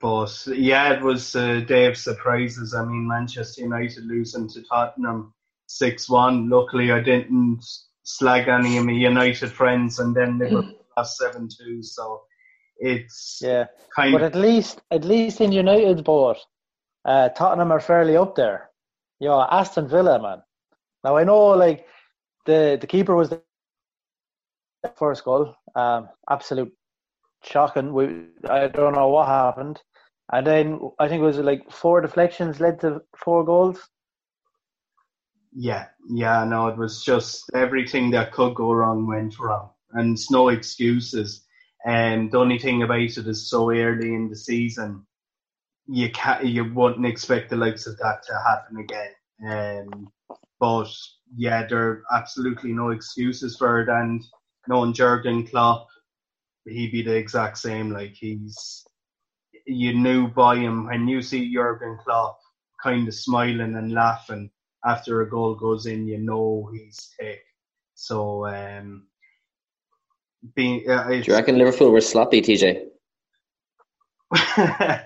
[0.00, 2.74] But yeah, it was a day of surprises.
[2.74, 5.34] I mean, Manchester United losing to Tottenham
[5.66, 6.48] 6 1.
[6.48, 7.64] Luckily, I didn't
[8.04, 11.82] slag any of my United friends, and then Liverpool lost 7 2.
[11.82, 12.22] So
[12.78, 14.34] it's yeah, kind but of.
[14.34, 16.36] at least at least in United's board,
[17.04, 18.70] uh, Tottenham are fairly up there.
[19.18, 20.42] You know, Aston Villa, man.
[21.02, 21.86] Now I know, like
[22.46, 23.42] the the keeper was the
[24.96, 25.54] first goal.
[25.74, 26.72] Um, absolute
[27.42, 27.92] shocking.
[27.92, 29.80] We I don't know what happened,
[30.32, 33.80] and then I think it was like four deflections led to four goals.
[35.52, 40.30] Yeah, yeah, no, it was just everything that could go wrong went wrong, and it's
[40.30, 41.44] no excuses.
[41.86, 45.06] And the only thing about it is so early in the season,
[45.86, 49.14] you can't, you wouldn't expect the likes of that to happen again.
[49.48, 50.12] Um,
[50.60, 50.90] but
[51.36, 53.88] yeah, there are absolutely no excuses for it.
[53.88, 54.22] And
[54.66, 55.86] knowing Jurgen Klopp,
[56.66, 57.90] he'd be the exact same.
[57.90, 58.84] Like he's,
[59.68, 62.38] you knew by him when you see Jurgen Klopp
[62.82, 64.50] kind of smiling and laughing
[64.84, 67.40] after a goal goes in, you know he's tick.
[67.94, 69.06] So, um,
[70.54, 72.86] being, uh, do you reckon Liverpool were sloppy, TJ?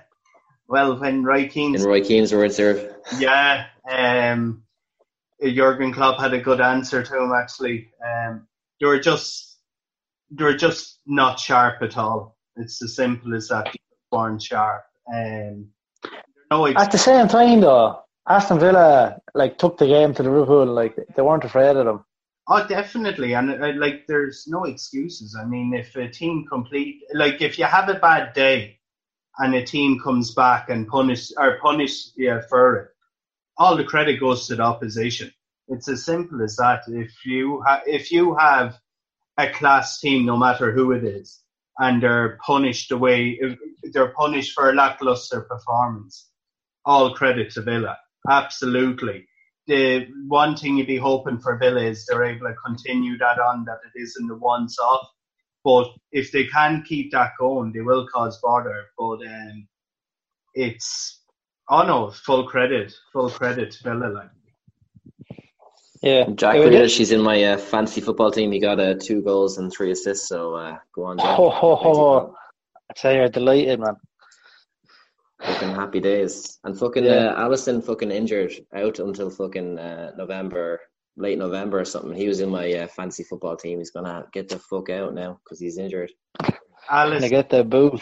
[0.68, 2.96] well, when Roy Keane's In Roy Keane's words, there.
[3.18, 4.62] Yeah, um,
[5.42, 7.90] Jurgen Klopp had a good answer to him actually.
[8.04, 8.46] Um,
[8.80, 9.58] they were just
[10.30, 12.36] they were just not sharp at all.
[12.56, 13.74] It's as simple as that.
[14.12, 14.84] Weren't sharp.
[15.12, 15.68] Um,
[16.50, 20.30] no, ex- At the same time, though, Aston Villa like took the game to the
[20.30, 20.66] Liverpool.
[20.66, 22.04] Like they weren't afraid of them.
[22.48, 25.36] Oh, definitely, and uh, like, there's no excuses.
[25.40, 28.80] I mean, if a team complete, like, if you have a bad day,
[29.38, 32.88] and a team comes back and punish or punish you for it,
[33.56, 35.32] all the credit goes to the opposition.
[35.68, 36.82] It's as simple as that.
[36.88, 38.78] If you ha- if you have
[39.38, 41.41] a class team, no matter who it is,
[41.82, 43.38] and they're punished the way
[43.92, 46.30] they're punished for a lackluster performance,
[46.86, 47.98] all credit to Villa.
[48.30, 49.26] Absolutely
[49.66, 53.64] the one thing you'd be hoping for Villa is they're able to continue that on,
[53.64, 55.08] that it isn't the once off.
[55.64, 58.86] But if they can keep that going, they will cause bother.
[58.98, 59.68] But um,
[60.54, 61.20] it's,
[61.70, 64.12] oh no, full credit, full credit to Villa.
[64.12, 64.30] Like.
[66.02, 68.50] Yeah, Jack It was- Grealish, he's in my uh, fantasy football team.
[68.52, 70.28] He got uh, two goals and three assists.
[70.28, 71.36] So uh, go on, Jack.
[71.36, 72.34] Ho, ho, ho, ho.
[72.90, 73.94] I tell you, you're delighted, man.
[75.42, 76.58] Fucking happy days.
[76.64, 77.34] And fucking Yeah.
[77.36, 80.80] uh, Alisson fucking injured out until fucking uh, November,
[81.16, 82.14] late November or something.
[82.14, 83.78] He was in my uh, fantasy football team.
[83.78, 86.12] He's gonna get the fuck out now because he's injured.
[86.90, 88.00] Alice, Gonna get the boot.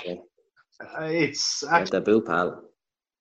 [0.80, 2.62] uh, it's Get the boo pal.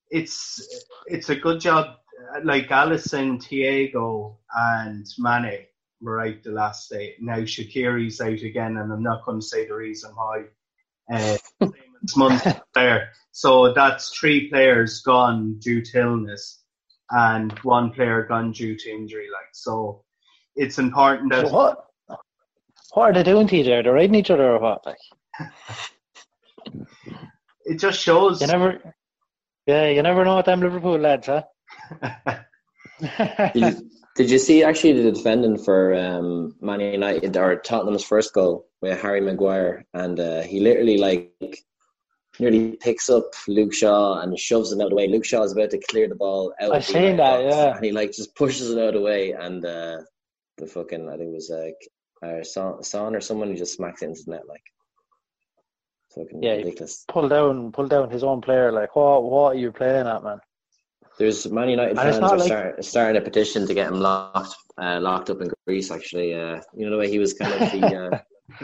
[0.09, 1.97] it's it's a good job.
[2.43, 5.65] Like Alisson, Thiago, and Mane
[6.01, 7.15] were out the last day.
[7.19, 10.45] Now Shaqiri's out again, and I'm not going to say the reason why.
[11.11, 11.37] Uh,
[12.03, 16.61] it's months there, so that's three players gone due to illness,
[17.09, 19.27] and one player gone due to injury.
[19.31, 20.03] Like so,
[20.55, 21.85] it's important that So what?
[22.93, 23.67] What are they doing, TJ?
[23.79, 24.85] Are They're riding each other or what?
[24.85, 24.97] Like,
[27.65, 28.41] it just shows.
[28.41, 28.95] you never,
[29.67, 31.43] yeah, you never know what them Liverpool lads, huh?
[33.01, 38.33] Did you, did you see actually the defending for um, Man United or Tottenham's first
[38.33, 39.85] goal with Harry Maguire?
[39.93, 41.63] And uh, he literally like
[42.39, 45.07] nearly picks up Luke Shaw and shoves him out of the way.
[45.07, 46.71] Luke Shaw is about to clear the ball out.
[46.71, 47.75] I of the seen that, box, yeah.
[47.75, 49.97] And he like just pushes it out of the way, and uh,
[50.57, 51.77] the fucking I think it was like
[52.21, 54.63] uh, Son, Son or someone who just smacks it into the net like.
[56.15, 57.05] Fucking Yeah, ridiculous.
[57.07, 58.71] Pull down, pull down his own player.
[58.71, 60.39] Like, what, what are you playing at, man?
[61.19, 64.55] There's Man United And fans are like- start, starting a petition to get him locked,
[64.81, 65.91] uh, locked up in Greece.
[65.91, 68.19] Actually, uh, you know the way he was kind of the, uh,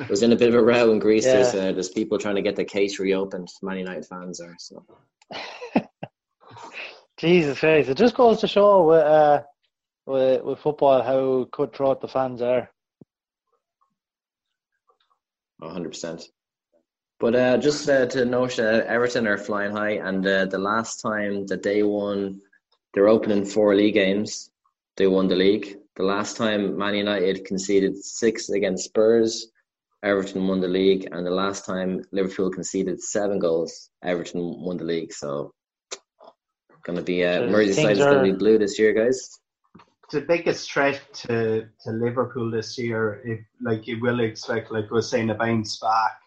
[0.09, 1.25] was in a bit of a row in Greece.
[1.25, 1.65] There's, Yeah.
[1.67, 3.49] uh, there's people trying to get the case reopened.
[3.61, 4.85] Man United fans are so.
[7.17, 7.89] Jesus Christ!
[7.89, 9.43] It just goes to show with uh,
[10.05, 12.69] with, with football how cutthroat the fans are.
[15.59, 16.29] 100 percent.
[17.19, 21.01] But uh, just uh, to note, uh, Everton are flying high, and uh, the last
[21.01, 22.41] time that they won,
[22.93, 24.51] they're opening four league games.
[24.97, 25.77] They won the league.
[25.95, 29.47] The last time Man United conceded six against Spurs,
[30.03, 34.83] Everton won the league, and the last time Liverpool conceded seven goals, Everton won the
[34.83, 35.13] league.
[35.13, 35.53] So,
[36.83, 39.39] gonna be uh, Merseyside is gonna be blue this year, guys.
[40.11, 44.95] the biggest threat to, to Liverpool this year, if like you will expect, like we
[44.95, 46.19] was saying, a bounce back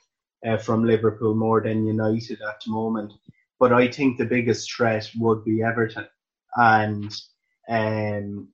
[0.47, 3.13] uh, from Liverpool more than United at the moment.
[3.59, 6.07] But I think the biggest threat would be Everton,
[6.57, 7.13] and
[7.69, 8.49] um,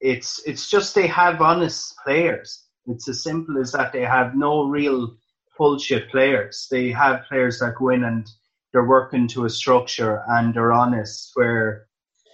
[0.00, 2.64] it's it's just they have honest players.
[2.86, 3.92] It's as simple as that.
[3.92, 5.16] They have no real
[5.56, 6.66] bullshit players.
[6.70, 8.26] They have players that go in and
[8.72, 11.30] they're working to a structure and they're honest.
[11.34, 11.86] Where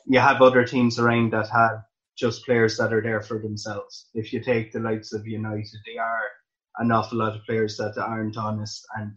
[0.07, 1.83] you have other teams around that have
[2.17, 4.09] just players that are there for themselves.
[4.15, 6.23] If you take the likes of United, they are
[6.79, 9.17] an awful lot of players that aren't honest and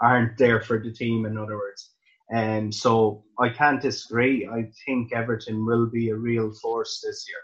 [0.00, 1.26] aren't there for the team.
[1.26, 1.90] In other words,
[2.30, 4.46] and so I can't disagree.
[4.46, 7.38] I think Everton will be a real force this year,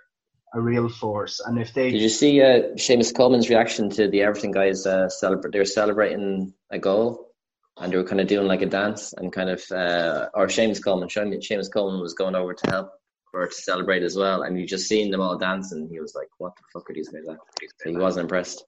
[0.55, 1.41] a real force.
[1.41, 4.87] And if they Did you see uh, Seamus Coleman's reaction to the Everton guys?
[4.87, 5.53] Uh, celebrate.
[5.53, 7.33] They were celebrating a goal,
[7.79, 9.63] and they were kind of doing like a dance and kind of.
[9.71, 12.91] Uh, or Seamus Coleman, Seamus Seamus Coleman was going over to help
[13.35, 15.89] or to celebrate as well, and you just seen them all dancing.
[15.91, 17.39] He was like, "What the fuck are these guys at?"
[17.85, 18.65] He wasn't impressed.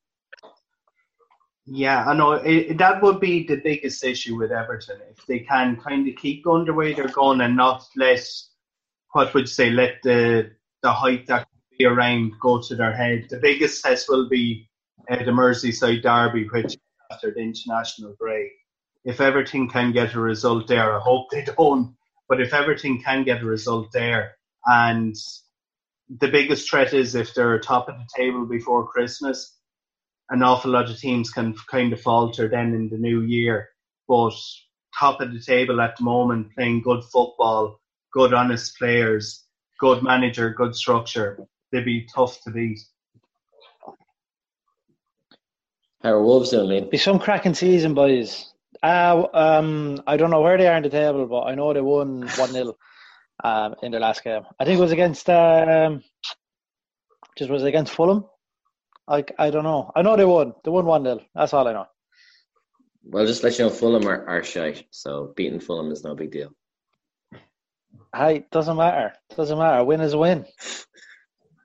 [1.71, 5.77] Yeah, I know it, that would be the biggest issue with Everton if they can
[5.77, 8.21] kind of keep going the way they're going and not let
[9.13, 10.53] what would you say let the
[10.83, 13.27] the hype that could be around go to their head.
[13.29, 14.71] The biggest test will be
[15.11, 16.77] uh, the Merseyside derby, which
[17.11, 18.51] after the international break.
[19.05, 21.97] If Everton can get a result there, I hope they don't.
[22.29, 25.15] But if Everton can get a result there, and
[26.09, 29.58] the biggest threat is if they're top of the table before Christmas,
[30.31, 33.69] an awful lot of teams can kind of falter then in the new year.
[34.07, 34.35] But
[34.99, 37.81] top of the table at the moment, playing good football,
[38.13, 39.45] good honest players,
[39.79, 41.39] good manager, good structure,
[41.73, 42.81] they'd be tough to beat.
[46.03, 46.91] How are Wolves doing, Liam?
[46.91, 48.53] Be some cracking season, boys.
[48.83, 51.81] Uh, um, I don't know where they are in the table, but I know they
[51.81, 52.77] won one 0
[53.43, 54.43] um, in their last game.
[54.61, 56.03] I think it was against um,
[57.37, 58.25] just was against Fulham.
[59.09, 59.91] I I don't know.
[59.97, 60.55] I know they won.
[60.65, 61.87] They won one 0 That's all I know.
[63.05, 66.31] Well, just let you know, Fulham are, are shite, so beating Fulham is no big
[66.31, 66.51] deal.
[68.15, 69.15] Hey, doesn't matter.
[69.35, 69.85] Doesn't matter.
[69.85, 70.45] Win is a win.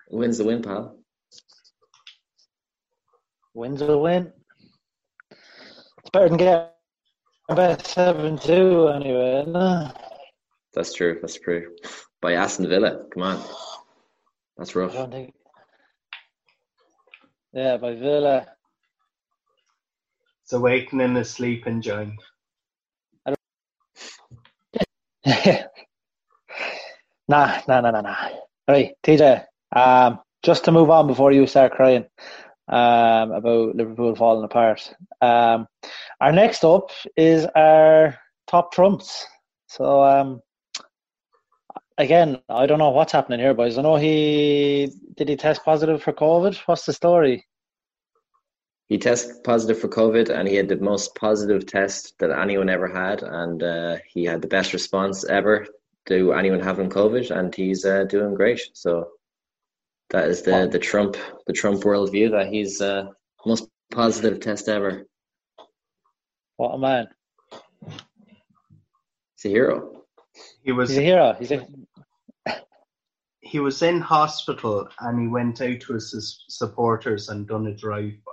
[0.10, 0.97] Wins the win, pal.
[3.53, 4.32] Wins a win.
[5.32, 6.67] It's better than getting
[7.49, 9.43] about seven two anyway.
[9.47, 9.91] No?
[10.73, 11.19] That's true.
[11.21, 11.75] That's true.
[12.21, 13.43] By Aston Villa, come on,
[14.58, 14.93] that's I rough.
[14.93, 15.34] don't think.
[17.54, 18.48] Yeah, by Villa.
[20.44, 22.20] It's awakening a sleeping giant.
[25.26, 25.68] nah,
[27.28, 28.16] nah, nah, nah, nah.
[28.68, 29.44] Right, TJ.
[29.76, 32.06] Um, just to move on before you start crying
[32.70, 34.94] um, about Liverpool falling apart.
[35.22, 35.68] Um,
[36.20, 39.26] our next up is our top trumps.
[39.68, 40.42] So um,
[41.97, 43.77] again, I don't know what's happening here, boys.
[43.77, 46.56] I know he did he test positive for COVID.
[46.65, 47.45] What's the story?
[48.88, 52.88] He tested positive for COVID, and he had the most positive test that anyone ever
[52.88, 55.65] had, and uh, he had the best response ever
[56.08, 58.62] to anyone having COVID, and he's uh, doing great.
[58.73, 59.12] So
[60.10, 63.08] that is the the Trump the Trump worldview that he's uh,
[63.45, 65.08] most positive test ever.
[66.58, 67.08] What a man!
[69.36, 70.03] He's a hero.
[70.63, 71.36] He was He's a hero.
[71.38, 71.67] He's a
[73.41, 78.13] he was in hospital and he went out to his supporters and done a drive
[78.26, 78.32] by.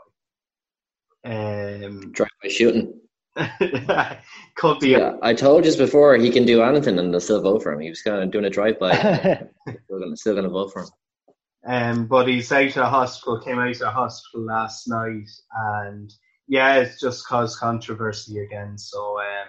[1.33, 3.01] Um, Drive by shooting.
[4.57, 7.63] could be Yeah, I told you before he can do anything, and they'll still vote
[7.63, 7.81] for him.
[7.81, 8.93] He was kind of doing a drive by.
[9.85, 10.89] still gonna still gonna vote for him.
[11.67, 16.13] Um, but he's out of hospital, came out of hospital last night, and
[16.49, 18.79] yeah, it's just caused controversy again.
[18.79, 19.49] So um,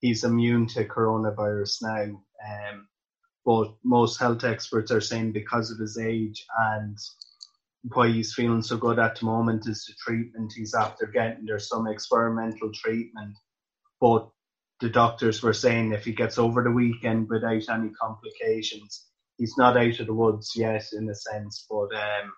[0.00, 2.02] he's immune to coronavirus now.
[2.02, 2.88] Um,
[3.44, 6.98] but most health experts are saying because of his age and
[7.94, 11.46] why he's feeling so good at the moment is the treatment he's after getting.
[11.46, 13.36] There's some experimental treatment
[14.00, 14.28] but
[14.80, 19.76] the doctors were saying if he gets over the weekend without any complications, he's not
[19.76, 21.66] out of the woods yet, in a sense.
[21.68, 22.32] But um,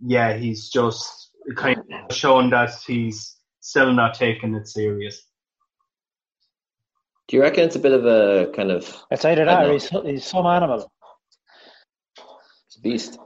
[0.00, 5.22] yeah, he's just kind of shown that he's still not taking it serious.
[7.28, 9.88] Do you reckon it's a bit of a kind of It's either that or he's,
[9.88, 10.90] he's some animal.
[12.66, 13.18] it's a beast?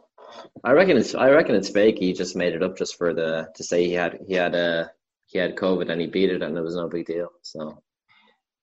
[0.65, 1.99] I reckon it's I reckon it's fake.
[1.99, 4.87] He just made it up just for the to say he had he had uh,
[5.27, 7.29] he had COVID and he beat it and it was no big deal.
[7.43, 7.83] So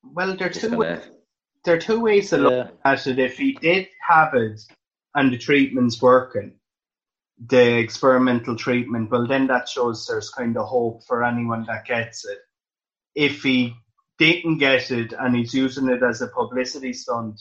[0.03, 1.01] Well, there are just two gonna
[1.65, 2.69] there are two ways to look Yeah.
[2.85, 3.19] at it.
[3.19, 4.61] If he did have it
[5.15, 6.53] and the treatment's working,
[7.45, 12.25] the experimental treatment, well, then that shows there's kind of hope for anyone that gets
[12.25, 12.39] it.
[13.15, 13.75] If he
[14.19, 17.39] didn't get it and he's using it as a publicity stunt,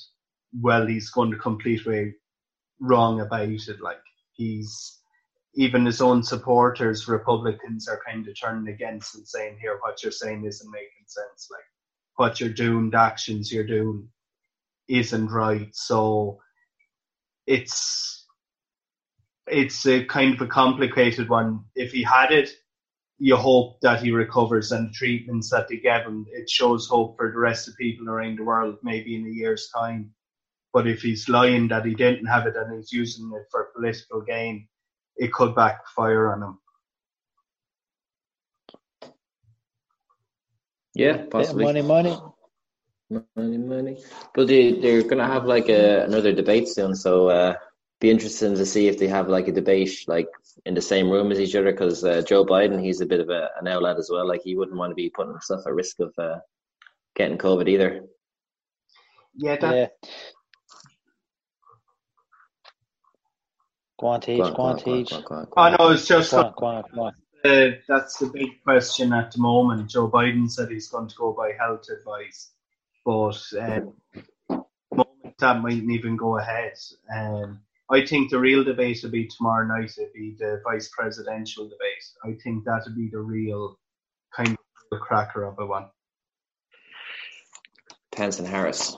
[0.61, 2.15] well, he's going to completely
[2.81, 3.81] wrong about it.
[3.81, 4.01] Like
[4.33, 5.01] he's
[5.55, 10.13] even his own supporters, Republicans, are kind of turning against and saying, "Here, what you're
[10.13, 11.49] saying isn't making sense.
[11.51, 11.65] Like
[12.17, 14.09] what you're doing, the actions you're doing,
[14.89, 16.41] isn't right." So
[17.47, 18.27] it's
[19.47, 21.65] it's a kind of a complicated one.
[21.75, 22.51] If he had it,
[23.19, 27.17] you hope that he recovers, and the treatments that they give him, it shows hope
[27.17, 30.13] for the rest of people around the world, maybe in a year's time.
[30.73, 34.21] But if he's lying that he didn't have it and he's using it for political
[34.23, 34.69] gain,
[35.17, 36.59] it could backfire on him.
[40.95, 42.17] yeah Bit of possibly money, money.
[43.11, 43.99] money money.
[44.35, 46.95] But they they're gonna have like a another debate soon.
[46.95, 47.55] So uh,
[48.01, 50.29] be interesting to see if they have like a debate like
[50.65, 53.29] in the same room as each other because uh, Joe Biden he's a bit of
[53.29, 54.27] a, an outlet as well.
[54.27, 56.39] Like he wouldn't want to be putting himself at risk of uh,
[57.15, 58.03] getting COVID either.
[59.35, 60.11] Yeah, that, Yeah.
[63.99, 64.39] Go on, Teach.
[64.39, 65.11] Go on, Teach.
[65.11, 65.77] go on, go on, go on.
[65.79, 67.13] no, it's just Go on, go on, go on.
[67.45, 69.89] uh, that's the big question at the moment.
[69.89, 72.51] Joe Biden said he's going to go by health advice,
[73.05, 73.95] but um,
[74.93, 76.75] moment that mightn't even go ahead.
[77.15, 79.93] Um, I think the real debate will be tomorrow night.
[79.97, 82.05] It'll be the vice presidential debate.
[82.25, 83.79] I think that'll be the real
[84.35, 84.57] kind of
[84.91, 85.87] the cracker of a one.
[88.11, 88.97] Pence and Harris.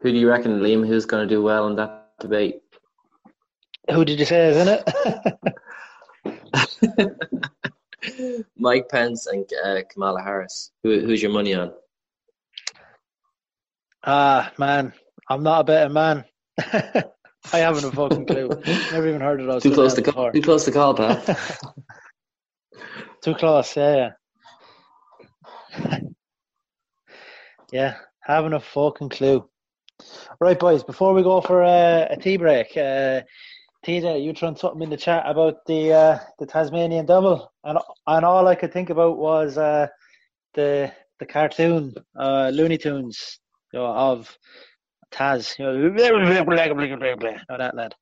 [0.00, 0.86] Who do you reckon, Liam?
[0.86, 2.60] Who's going to do well in that debate?
[3.90, 4.84] Who did you say is in it?
[8.56, 10.72] Mike Pence and uh, Kamala Harris.
[10.82, 11.72] Who, who's your money on?
[14.04, 14.92] ah, man.
[15.28, 16.24] I'm not a betting man.
[17.52, 18.48] I haven't a fucking clue.
[18.92, 19.62] Never even heard of those.
[19.62, 20.30] Too close to call.
[20.32, 21.22] Too close to call, pal.
[23.22, 24.10] Too close, yeah,
[25.76, 25.98] yeah.
[27.72, 29.48] yeah, having a fucking clue.
[30.40, 33.22] Right, boys, before we go for uh, a tea break, uh,
[33.84, 38.24] TJ, you throwing something in the chat about the uh, the Tasmanian Devil, and and
[38.24, 39.88] all I could think about was uh,
[40.54, 43.38] the the cartoon uh, Looney Tunes
[43.72, 44.36] you know, of
[45.12, 45.64] Taz, you
[47.58, 47.94] that lad.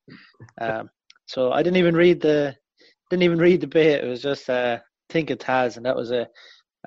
[0.59, 0.89] Um,
[1.25, 2.55] so I didn't even read the
[3.09, 4.03] didn't even read the bit.
[4.03, 6.29] It was just uh, think of Taz, and that was it.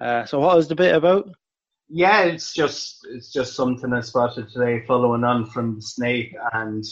[0.01, 1.29] Uh, so what was the bit about?
[1.89, 6.85] Yeah, it's just it's just something I spotted today, following on from the snake, and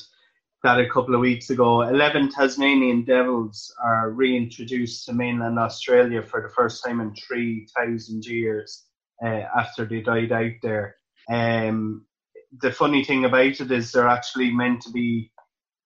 [0.62, 1.82] that a couple of weeks ago.
[1.82, 8.26] Eleven Tasmanian devils are reintroduced to mainland Australia for the first time in three thousand
[8.26, 8.84] years
[9.24, 10.96] uh, after they died out there.
[11.30, 12.04] Um,
[12.58, 15.30] the funny thing about it is they're actually meant to be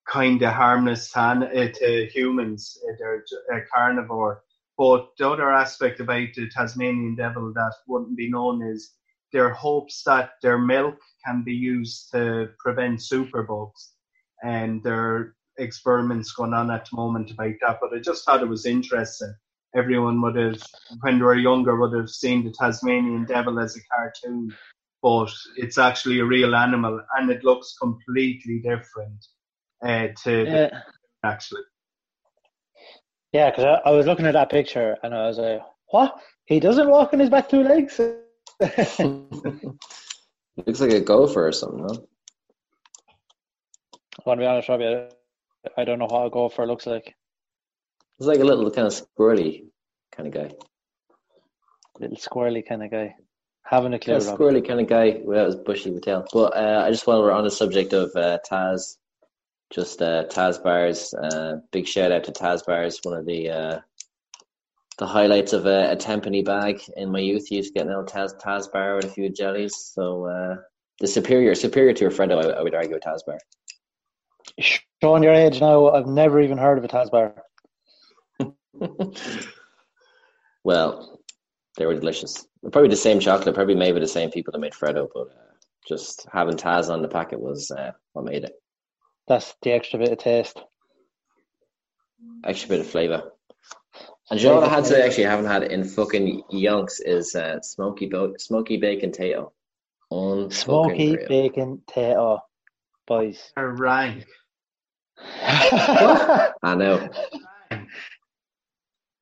[0.08, 2.78] kind of harmless uh, to humans.
[2.88, 3.24] Uh, they're
[3.58, 4.42] a carnivore.
[4.76, 8.92] But the other aspect about the Tasmanian devil that wouldn't be known is
[9.32, 13.90] their hopes that their milk can be used to prevent superbugs.
[14.42, 17.78] And there are experiments going on at the moment about that.
[17.80, 19.34] But I just thought it was interesting.
[19.76, 20.62] Everyone would have,
[21.00, 24.52] when they were younger, would have seen the Tasmanian devil as a cartoon.
[25.04, 29.26] But it's actually a real animal and it looks completely different
[29.84, 30.80] uh, to the, Yeah,
[31.22, 31.60] actually.
[33.34, 36.18] yeah, because I, I was looking at that picture and I was like, "What?
[36.46, 38.00] He doesn't walk on his back two legs?"
[40.66, 42.06] Looks like a gopher or something, no?
[43.92, 44.86] I want to be honest, Robbie.
[44.86, 45.10] I,
[45.76, 47.14] I don't know what a gopher looks like.
[48.18, 49.66] It's like a little kind of squirrely
[50.12, 50.54] kind of guy.
[52.00, 53.16] Little squirrely kind of guy.
[53.66, 56.26] Having a clue, Kind of squirrely kind of guy without his bushy tail.
[56.32, 58.98] But uh, I just while we're on the subject of uh, Taz,
[59.70, 61.14] just uh, Taz bars.
[61.14, 63.00] Uh, big shout out to Taz bars.
[63.02, 63.80] One of the uh,
[64.98, 67.50] the highlights of a, a tenpenny bag in my youth.
[67.50, 69.74] Used to get an old Taz Taz bar with a few jellies.
[69.74, 70.56] So uh,
[71.00, 73.38] the superior superior to a Freddo, I, I would argue, a Taz bar.
[74.60, 77.34] Showing your age now, I've never even heard of a Taz bar.
[80.64, 81.20] well,
[81.76, 82.46] They were delicious.
[82.70, 85.54] Probably the same chocolate, probably made by the same people that made Freddo, but uh,
[85.88, 88.52] just having Taz on the packet was uh, what made it.
[89.26, 90.60] That's the extra bit of taste.
[92.44, 93.32] Extra bit of flavour.
[94.30, 97.60] And you know what I had to actually haven't had in fucking yonks is uh,
[97.60, 99.52] smoky bo- smoky bacon Tayto.
[100.10, 102.40] On Smoky bacon Tayto,
[103.06, 103.52] boys.
[103.56, 104.24] rank.
[105.42, 107.08] I know.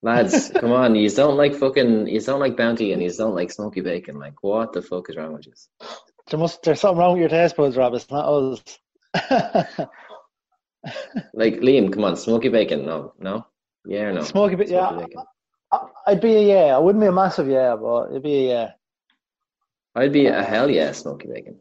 [0.03, 3.53] Lads, come on, you don't like fucking you don't like bounty and you don't like
[3.53, 4.19] smoky bacon.
[4.19, 5.53] Like what the fuck is wrong with you?
[6.29, 7.95] there must there's something wrong with your taste buds, Rob.
[7.95, 8.79] It's not us.
[11.33, 13.47] Like Liam, come on, smoky bacon, no, no?
[13.87, 14.23] Yeah or no?
[14.23, 14.91] Smoky bacon, yeah.
[14.93, 15.23] bacon.
[15.71, 16.75] I- I'd be a yeah.
[16.75, 18.71] I wouldn't be a massive yeah, but it'd be a yeah.
[19.95, 21.61] I'd be a hell yeah, smoky bacon.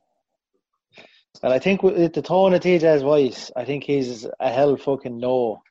[1.44, 5.18] And I think with the tone of TJ's voice, I think he's a hell fucking
[5.18, 5.62] no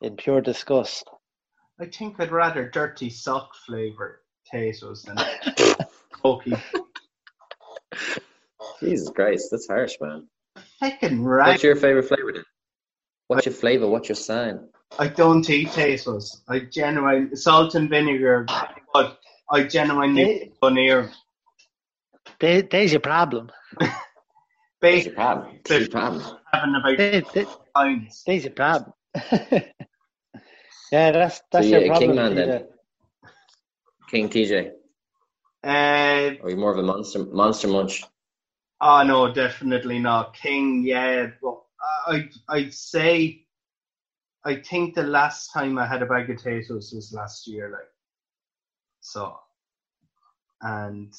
[0.00, 1.08] in pure disgust.
[1.80, 5.16] I think I'd rather dirty sock flavour potatoes than
[6.20, 6.54] smoky.
[8.80, 10.28] Jesus Christ, that's harsh, man.
[10.80, 11.48] Fucking rank.
[11.48, 12.44] What's your favorite flavor then?
[13.26, 13.88] What's your flavor?
[13.88, 14.68] What's your sign?
[14.98, 16.42] I don't eat potatoes.
[16.48, 18.46] I genuinely salt and vinegar,
[18.92, 19.18] but
[19.50, 21.10] I genuinely paneer.
[22.38, 23.50] There, there's your problem.
[24.80, 25.56] What's your problem?
[25.56, 26.38] What's your problem?
[26.52, 28.22] having about There, there, pounds.
[28.26, 28.92] there's your problem.
[30.94, 32.08] yeah, that's that's so your problem.
[32.10, 32.48] king man then?
[32.48, 32.66] TJ.
[34.10, 34.54] King TJ.
[35.64, 38.04] Uh, Or you more of a monster monster munch?
[38.80, 40.34] oh no, definitely not.
[40.36, 41.56] King, yeah, but
[42.06, 43.46] I I'd say
[44.44, 47.90] I think the last time I had a bag of potatoes was last year, like
[49.00, 49.36] so,
[50.60, 51.12] and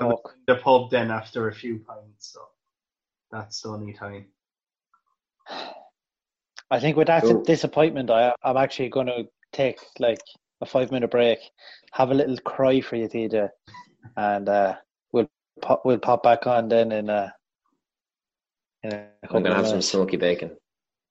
[0.00, 2.40] I was in the pub then after a few pints, so
[3.30, 4.26] that's the only time.
[6.70, 7.44] I think with that Cool.
[7.44, 10.20] disappointment, I, I'm actually going to take like
[10.60, 11.38] a five minute break,
[11.92, 13.48] have a little cry for you, TJ,
[14.16, 14.76] and uh,
[15.12, 17.32] we'll pop, we'll pop back on then in a,
[18.82, 20.56] in a couple I'm gonna of have some smoky bacon.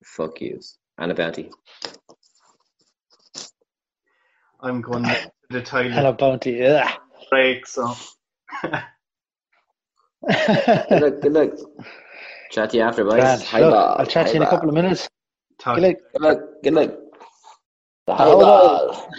[0.04, 0.78] Fuck yous.
[0.98, 1.50] And a bounty.
[4.62, 6.52] I'm going to the and toilet a bounty.
[6.54, 6.96] Yeah.
[7.30, 7.94] break, so
[10.24, 11.52] Good luck, good luck.
[12.52, 13.54] Chat to you after, boys.
[13.54, 13.74] Look.
[13.74, 15.08] I'll chat to you in a couple of minutes.
[15.60, 15.76] Talk.
[15.78, 15.98] Good luck.
[16.14, 16.92] Good luck, good luck.
[18.08, 19.10] The high High ball.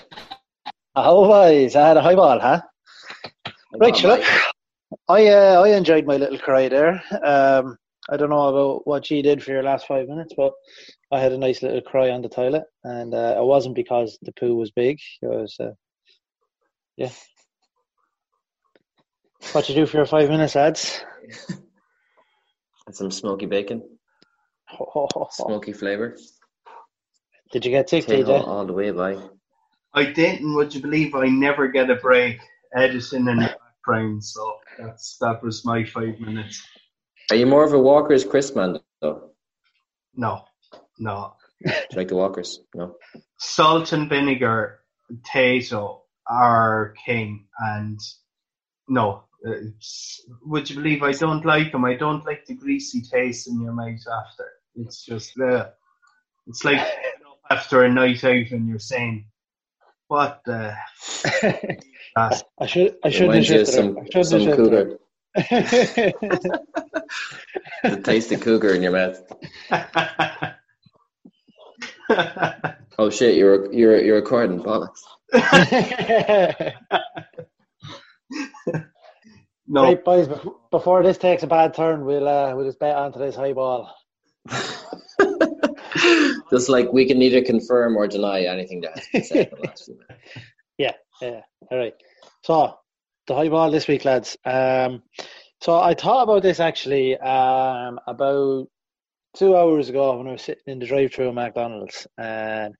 [0.94, 2.62] Oh, boys, I had a high ball, huh?
[3.78, 4.22] Right, Come so on,
[5.08, 7.02] I uh, I enjoyed my little cry there.
[7.24, 7.76] Um,
[8.08, 10.52] I don't know about what you did for your last five minutes, but
[11.12, 14.32] I had a nice little cry on the toilet, and uh, it wasn't because the
[14.32, 14.98] poo was big.
[15.22, 15.72] It was, uh,
[16.96, 17.10] yeah.
[19.52, 21.02] What you do for your five minutes, lads?
[22.86, 23.82] And some smoky bacon,
[25.30, 26.16] smoky flavour.
[27.52, 28.46] Did you get sick, Tail TJ?
[28.46, 29.20] all the way, boy.
[29.94, 30.54] I didn't.
[30.54, 32.40] Would you believe I never get a break?
[32.74, 36.62] Edison and background, so that's that was my five minutes.
[37.30, 39.30] Are you more of a Walker's Chris man, though?
[40.14, 40.44] No,
[40.98, 41.34] no.
[41.64, 42.60] Do you like the Walkers?
[42.74, 42.96] No.
[43.38, 47.98] Salt and vinegar, potato are king, and
[48.88, 49.22] no.
[49.42, 51.84] It's, would you believe I don't like them?
[51.84, 54.48] I don't like the greasy taste in your mouth after.
[54.76, 55.68] It's just uh,
[56.46, 56.86] it's like
[57.50, 59.26] after a night out and you're saying,
[60.08, 60.76] "What the?"
[62.18, 62.42] F-?
[62.58, 64.16] I should I should have Reminds shifted some, it.
[64.16, 64.98] I some should have cougar.
[67.82, 69.20] The taste of cougar in your mouth.
[72.98, 75.02] Oh shit, you're you're you're recording bollocks.
[79.66, 80.28] no, Right, boys.
[80.70, 83.94] Before this takes a bad turn, we'll uh, we'll just bet onto this high ball.
[86.50, 89.84] Just like we can neither confirm or deny anything that has been said the last
[89.84, 90.28] few minutes.
[90.78, 90.92] Yeah,
[91.22, 91.40] yeah.
[91.70, 91.94] All right.
[92.42, 92.74] So
[93.26, 94.36] the high ball this week, lads.
[94.44, 95.02] Um,
[95.62, 98.68] so I thought about this actually um, about
[99.36, 102.74] two hours ago when I was sitting in the drive-through at McDonald's, and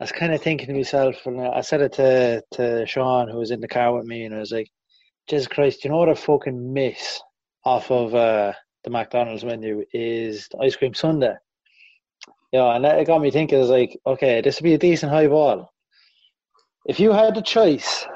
[0.00, 3.38] I was kind of thinking to myself, and I said it to to Sean, who
[3.38, 4.70] was in the car with me, and I was like,
[5.28, 7.20] "Jesus Christ, you know what I fucking miss
[7.64, 8.52] off of uh,
[8.84, 11.34] the McDonald's menu is the ice cream sundae."
[12.52, 13.58] Yeah, and that got me thinking.
[13.58, 15.72] I was like, "Okay, this would be a decent high ball."
[16.86, 18.06] If you had the choice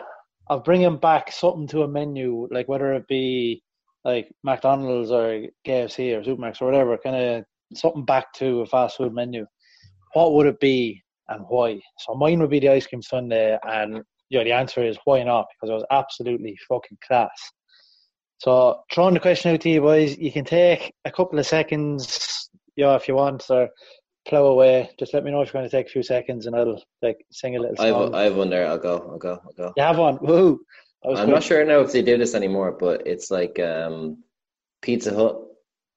[0.49, 3.63] of bringing back something to a menu, like whether it be
[4.05, 7.45] like McDonald's or KFC or Supermac's or whatever, kind of
[7.75, 9.47] something back to a fast food menu,
[10.15, 11.81] what would it be and why?
[11.99, 15.47] So mine would be the ice cream sundae, and yeah, the answer is why not?
[15.51, 17.31] Because it was absolutely fucking class.
[18.39, 22.51] So throwing the question out to you boys, you can take a couple of seconds,
[22.77, 23.69] yeah, if you want, or
[24.29, 24.91] plow away.
[24.99, 27.25] Just let me know if you're going to take a few seconds, and I'll like
[27.31, 28.67] sing a little I have, I have one there.
[28.67, 29.09] I'll go.
[29.11, 29.41] I'll go.
[29.45, 29.73] I'll go.
[29.77, 30.19] You have one.
[30.19, 30.59] Woohoo.
[31.05, 31.29] I'm quick.
[31.29, 34.23] not sure now if they do this anymore, but it's like um,
[34.83, 35.41] Pizza Hut,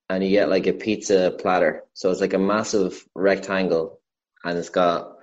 [0.09, 1.83] and you get like a pizza platter.
[1.93, 3.99] So it's like a massive rectangle,
[4.43, 5.15] and it's got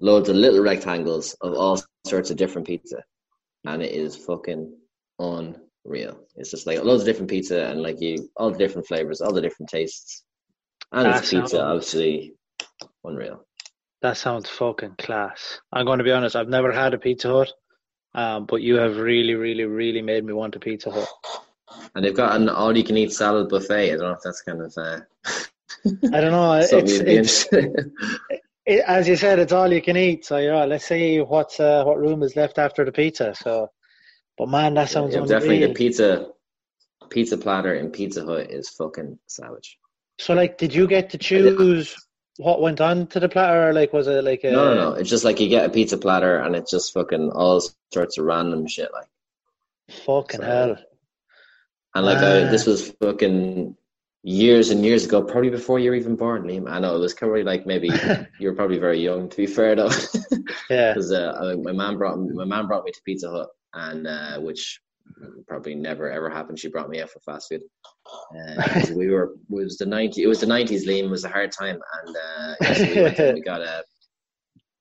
[0.00, 3.02] loads of little rectangles of all sorts of different pizza,
[3.64, 4.76] and it is fucking
[5.84, 6.18] unreal.
[6.36, 9.32] It's just like loads of different pizza, and like you all the different flavors, all
[9.32, 10.24] the different tastes,
[10.92, 12.34] and That it's pizza, sounds- obviously
[13.04, 13.44] unreal.
[14.02, 15.60] That sounds fucking class.
[15.72, 16.36] I'm going to be honest.
[16.36, 17.52] I've never had a Pizza Hut,
[18.14, 21.08] um, but you have really, really, really made me want a Pizza Hut.
[21.94, 23.92] And they've got an all-you-can-eat salad buffet.
[23.94, 25.00] I don't know if that's kind of uh,
[26.12, 26.52] I don't know.
[26.70, 27.48] It's, it's
[28.66, 30.24] it, as you said, it's all you can eat.
[30.26, 33.34] So yeah, let's see what's uh, what room is left after the pizza.
[33.34, 33.70] So,
[34.38, 36.28] but man, that sounds Yeah, definitely the pizza
[37.10, 39.78] pizza platter in Pizza Hut is fucking savage.
[40.18, 41.94] So, like, did you get to choose
[42.38, 44.92] what went on to the platter, or like, was it like a No, no, no.
[44.94, 47.62] It's just like you get a pizza platter and it's just fucking all
[47.92, 48.90] sorts of random shit.
[48.92, 49.08] Like,
[50.04, 50.76] fucking So- hell?
[51.94, 52.46] and like Ah.
[52.46, 53.76] I, this was fucking
[54.24, 56.68] years and years ago, probably before you were even born, Liam.
[56.68, 57.88] I know it was probably like maybe
[58.40, 59.28] you were probably very young.
[59.28, 59.90] To be fair though,
[60.70, 64.38] Yeah, because uh, my mom brought my mom brought me to Pizza Hut, and uh,
[64.40, 64.80] which
[65.46, 66.58] probably never ever happened.
[66.58, 67.62] She brought me out for fast food.
[68.36, 70.86] Uh, we were it was the ninety it was the nineties.
[70.86, 72.54] Liam it was a hard time, and uh,
[72.94, 73.84] we, went we got a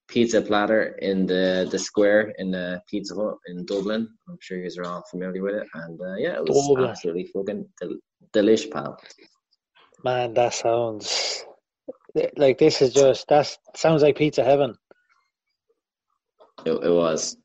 [0.08, 4.08] pizza platter in the the square in the Pizza Hut in Dublin.
[4.30, 6.90] I'm sure you guys are all familiar with it, and uh, yeah, it was Dublin.
[6.90, 8.00] absolutely fucking del-
[8.34, 8.98] delish, pal.
[10.04, 11.46] man, that sounds
[12.38, 14.76] like this is just that sounds like pizza heaven.
[16.66, 17.36] It, it was.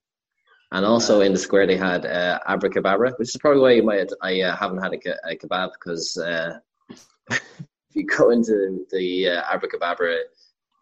[0.70, 4.10] And also in the square they had uh, Abrakebabra, which is probably why you might
[4.22, 6.58] I uh, haven't had a, ke- a kebab because uh,
[7.30, 7.40] if
[7.94, 10.18] you go into the uh, Abrakebabra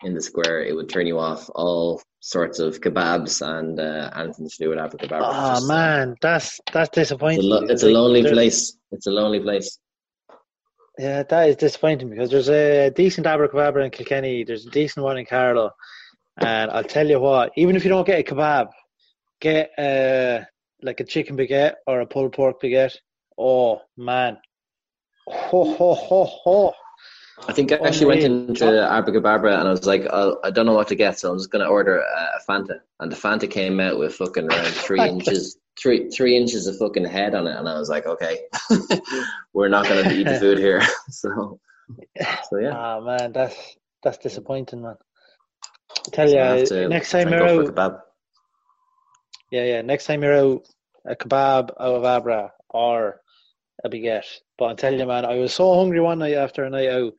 [0.03, 4.49] in the square, it would turn you off all sorts of kebabs and uh, anything
[4.49, 5.21] to do with Abrakebabra.
[5.23, 7.49] Oh just, uh, man, that's that's it's a, disappointing.
[7.49, 8.77] lo- it's a lonely there's- place.
[8.91, 9.79] It's a lonely place.
[10.99, 15.19] Yeah, that is disappointing because there's a decent Abrakebabra in Kilkenny, there's a decent one
[15.19, 15.71] in Carlow,
[16.39, 18.69] and I'll tell you what, even if you don't get a kebab,
[19.41, 20.45] get uh,
[20.83, 22.97] like a chicken baguette or a pulled pork baguette.
[23.39, 24.39] Oh man,
[25.29, 26.75] ho ho ho ho!
[27.49, 30.73] I think I actually went into Abrakebabra and I was like, oh, I don't know
[30.75, 32.81] what to get, so I'm just gonna order a, a Fanta.
[33.01, 37.05] And the Fanta came out with fucking around three inches, three three inches of fucking
[37.05, 38.41] head on it, and I was like, okay,
[39.53, 40.83] we're not gonna eat the food here.
[41.11, 41.61] so,
[42.49, 44.97] so yeah, Ah man, that's that's disappointing, man.
[46.07, 48.06] I tell So I you, to next time you're out.
[49.51, 50.67] Yeah, yeah, next time you're out,
[51.05, 53.21] a kebab out of Abra or
[53.85, 54.41] a baguette.
[54.59, 57.13] But I'm telling you, man, I was so hungry one night after a night out.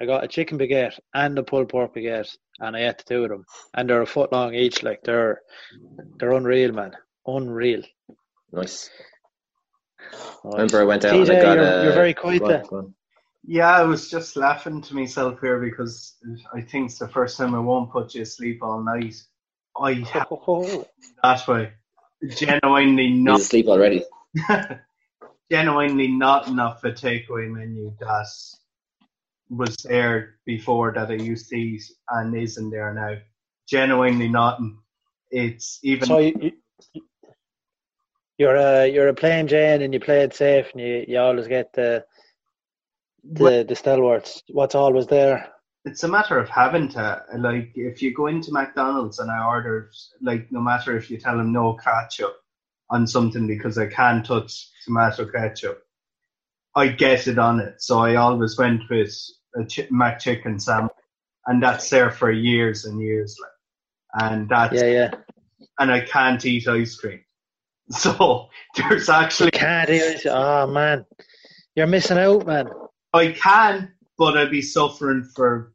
[0.00, 3.30] I got a chicken baguette and a pulled pork baguette, and I had two of
[3.30, 3.44] them.
[3.74, 4.82] And they're a foot long each.
[4.82, 5.40] Like they're
[6.18, 6.96] they're unreal, man,
[7.26, 7.82] unreal.
[8.52, 8.90] Nice.
[10.44, 10.52] Nice.
[10.52, 11.84] Remember, I went out and I got you're, a.
[11.84, 12.62] you're very quiet go there.
[12.68, 12.92] go.
[13.46, 16.16] Yeah, I was just laughing to myself here because
[16.52, 19.16] I think it's the first time I won't put you asleep all night.
[19.80, 20.28] I have
[21.22, 21.72] that way.
[22.36, 24.04] Genuinely He's not asleep already.
[25.50, 28.26] genuinely not enough a takeaway menu that
[29.50, 33.16] was there before that I used to eat and isn't there now.
[33.68, 34.60] Genuinely not.
[35.30, 36.52] It's even So you,
[36.92, 37.02] you,
[38.38, 41.48] you're a you're a plain Jane, and you play it safe, and you, you always
[41.48, 42.04] get the
[43.24, 44.42] the the stalwarts.
[44.48, 45.53] What's always there?
[45.84, 49.90] It's a matter of having to like if you go into McDonald's and I order
[50.22, 52.36] like no matter if you tell them no ketchup
[52.90, 55.82] on something because I can't touch tomato ketchup,
[56.74, 57.82] I get it on it.
[57.82, 59.14] So I always went with
[59.56, 60.92] a ch- McChicken sandwich,
[61.46, 63.36] and that's there for years and years.
[63.40, 65.10] Like, and that's Yeah, yeah.
[65.78, 67.20] and I can't eat ice cream.
[67.90, 70.18] So there's actually Can't even.
[70.30, 71.04] Oh man,
[71.74, 72.70] you're missing out, man.
[73.12, 75.73] I can, but I'd be suffering for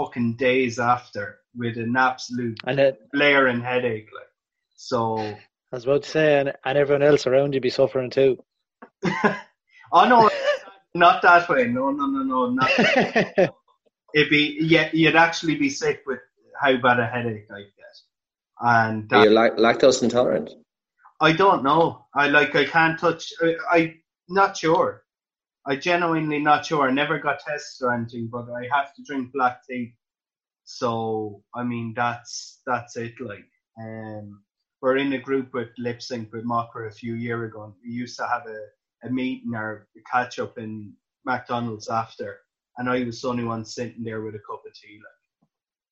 [0.00, 4.08] fucking days after with an absolute And it, blaring headache.
[4.14, 4.28] Like
[4.76, 5.18] so.
[5.18, 8.38] I was about to say, and, and everyone else around you be suffering too.
[9.92, 10.30] oh no,
[10.94, 11.66] not that way.
[11.66, 12.70] No, no, no, no, not.
[14.14, 16.18] It'd be yeah, you'd actually be sick with
[16.60, 17.96] how bad a headache I get,
[18.60, 20.50] and Are that, you lac- lactose intolerant?
[21.20, 22.06] I don't know.
[22.14, 23.32] I like I can't touch.
[23.40, 23.94] I, I
[24.28, 25.04] not sure.
[25.70, 26.88] I genuinely not sure.
[26.88, 29.94] I never got tests or anything, but I have to drink black tea.
[30.64, 33.14] So I mean that's that's it.
[33.20, 33.46] Like
[33.80, 34.42] um,
[34.82, 37.64] we're in a group with Lip Sync with Mocker a few year ago.
[37.64, 40.92] And we used to have a, a meeting or a catch up in
[41.24, 42.40] McDonald's after,
[42.76, 44.98] and I was the only one sitting there with a cup of tea.
[44.98, 45.48] Like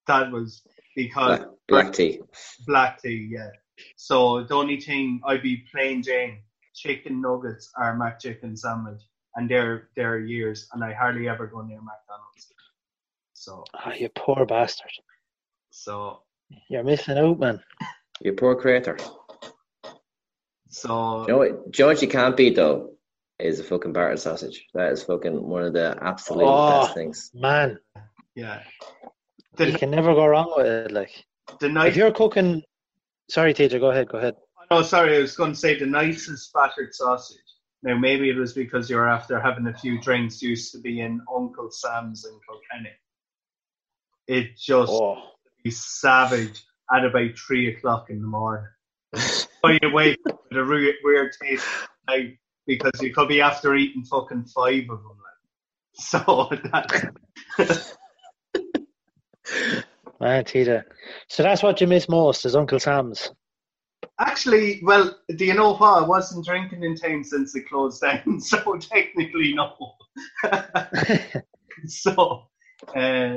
[0.09, 0.63] that was
[0.97, 2.21] because Black, black tea.
[2.67, 3.51] black tea, yeah.
[3.95, 6.43] So the only thing I'd be plain Jane
[6.75, 9.03] chicken nuggets or McChicken sandwich,
[9.39, 12.53] and they're they're years, and I hardly ever go near McDonald's.
[13.35, 14.91] So Oh, you poor bastard.
[15.71, 16.23] so
[16.69, 17.63] You're missing out, man.
[18.21, 18.99] You poor creator.
[20.69, 21.71] so You know what?
[21.71, 22.95] Do you know what you can't beat though?
[23.39, 24.67] Is a fucking battered sausage.
[24.75, 26.81] That is fucking one of the absolute Oh.
[26.83, 27.31] best things.
[27.33, 27.79] Man,
[28.35, 28.63] yeah.
[29.61, 30.91] you can never go wrong with it.
[30.91, 31.25] Like,
[31.61, 32.63] the night if you're cooking.
[33.31, 34.35] Sorry, teacher, go ahead, go ahead.
[34.73, 37.39] Oh, sorry, I was going to say the nicest battered sausage.
[37.83, 40.43] Now, maybe it was because you were after having a few drinks.
[40.43, 42.95] Used to be in Uncle Sam's in Kilkenny.
[44.27, 45.23] It just Oh,
[45.63, 46.63] be savage
[46.93, 48.67] at about three o'clock in the morning.
[49.17, 51.67] so you wake up with a weird, weird taste
[52.09, 55.09] like, because you could be after eating fucking five of them.
[55.09, 55.25] Like.
[56.01, 57.13] So that,
[60.21, 60.87] man, teacher.
[61.29, 63.33] So that's what you miss most is Uncle Sam's.
[64.21, 66.03] Actually, well, do you know what?
[66.03, 69.95] I wasn't drinking in town since it closed down, so technically no.
[71.87, 72.45] so,
[72.97, 73.37] uh,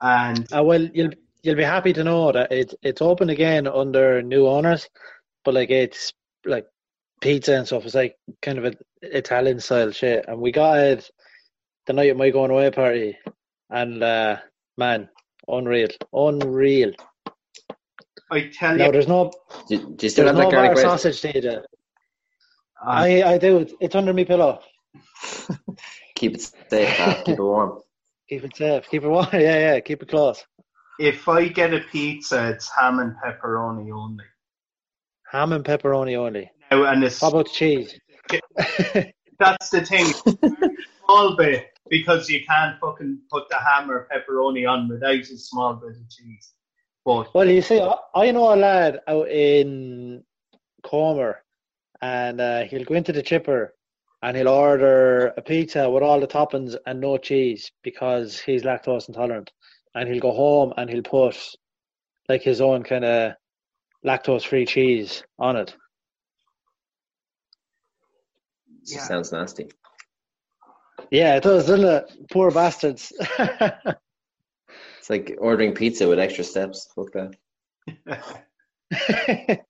[0.00, 1.12] and Uh, well, you'll
[1.42, 4.88] you'll be happy to know that it's it's open again under new owners,
[5.44, 6.12] but like it's
[6.44, 6.66] like
[7.20, 7.84] pizza and stuff.
[7.84, 11.10] It's like kind of an Italian style shit, and we got it
[11.86, 13.16] the night of my going away party,
[13.70, 14.36] and uh,
[14.76, 15.08] man,
[15.48, 16.92] unreal, unreal.
[18.30, 19.30] I tell No, you, there's no
[19.68, 20.82] Do, do you still there's have that no garlic bread?
[20.84, 21.64] sausage to eat it.
[22.82, 23.66] I, I I do.
[23.80, 24.60] It's under my pillow.
[26.16, 27.22] Keep it safe, pal.
[27.24, 27.80] keep it warm.
[28.28, 28.88] Keep it safe.
[28.90, 29.26] Keep it warm.
[29.32, 29.80] Yeah, yeah.
[29.80, 30.44] Keep it close.
[31.00, 34.24] if I get a pizza, it's ham and pepperoni only.
[35.32, 36.50] Ham and pepperoni only.
[36.70, 37.98] Now, and it's, What about cheese?
[39.38, 40.06] that's the thing,
[41.04, 45.74] small bit because you can't fucking put the ham or pepperoni on without a small
[45.74, 46.52] bit of cheese.
[47.04, 50.24] But Well, you see, I, I know a lad out in
[50.82, 51.42] Comer,
[52.00, 53.74] and uh, he'll go into the chipper
[54.22, 59.08] and he'll order a pizza with all the toppings and no cheese because he's lactose
[59.08, 59.52] intolerant.
[59.94, 61.36] And he'll go home and he'll put
[62.28, 63.34] like his own kind of
[64.04, 65.76] lactose free cheese on it.
[68.82, 69.04] It Yeah.
[69.04, 69.68] sounds nasty.
[71.10, 72.30] Yeah, it does, doesn't it?
[72.30, 73.12] Poor bastards.
[75.04, 76.88] It's like ordering pizza with extra steps.
[76.94, 77.34] Fuck that.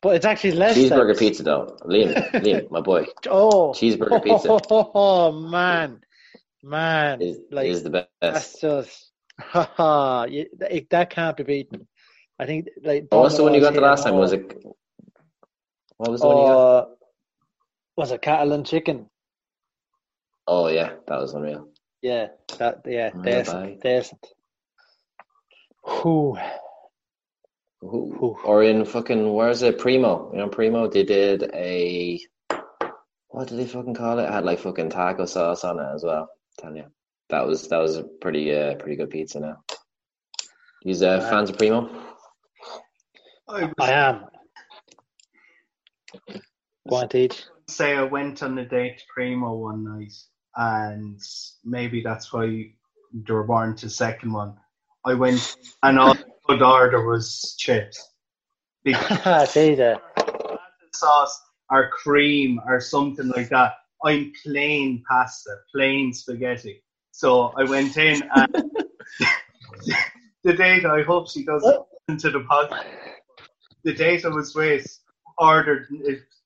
[0.00, 0.76] but it's actually less.
[0.76, 1.18] Cheeseburger steps.
[1.18, 1.76] pizza though.
[1.82, 3.06] Liam, Liam, my boy.
[3.28, 4.60] Oh, Cheeseburger pizza.
[4.70, 6.00] Oh, man,
[6.62, 8.08] man, Is, like is the best.
[8.20, 9.10] That's just,
[9.40, 10.26] haha,
[10.60, 11.88] that can't be beaten.
[12.38, 13.08] I think like.
[13.10, 14.14] What was the one you got the last time?
[14.14, 14.64] Was it?
[15.96, 16.56] What was the one you got?
[16.56, 16.86] Uh,
[17.96, 19.10] was it cattle and chicken?
[20.46, 21.68] Oh yeah, that was unreal.
[22.00, 24.28] Yeah, that yeah, Mm, decent,
[25.84, 25.90] bye.
[25.90, 26.02] decent.
[26.02, 26.38] Whew.
[27.84, 27.88] Ooh.
[28.22, 28.36] Ooh.
[28.44, 29.78] Or in fucking where's it?
[29.78, 30.30] Primo.
[30.32, 30.88] You know, Primo.
[30.88, 32.20] They did a.
[33.28, 34.24] What did they fucking call it?
[34.24, 36.28] it had like fucking taco sauce on it as well.
[36.58, 36.84] Tell you,
[37.30, 39.40] that was that was a pretty uh pretty good pizza.
[39.40, 39.64] Now,
[40.84, 41.88] you uh, Uh, fans of Primo?
[43.48, 44.24] I I am.
[46.88, 47.44] Go on, teach.
[47.68, 50.12] say I went on a date to Primo one night,
[50.56, 51.18] and
[51.64, 52.72] maybe that's why
[53.14, 54.56] they were born to second one.
[55.04, 58.08] I went and all I could order was chips.
[58.84, 60.00] Because See that.
[60.94, 61.40] sauce
[61.70, 63.74] or cream or something like that.
[64.04, 66.82] I'm plain pasta, plain spaghetti.
[67.12, 68.54] So I went in and
[70.44, 72.74] the date I hope she doesn't listen to the pod.
[73.84, 74.86] The date I was with
[75.38, 75.86] ordered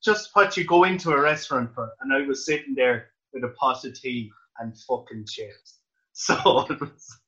[0.05, 3.49] just what you go into a restaurant for, and I was sitting there with a
[3.49, 5.79] pot of tea and fucking chips.
[6.19, 7.19] So it was,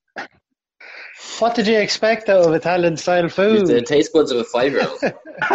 [1.39, 3.67] What did you expect out of Italian style food?
[3.67, 4.99] the taste buds of a five year old.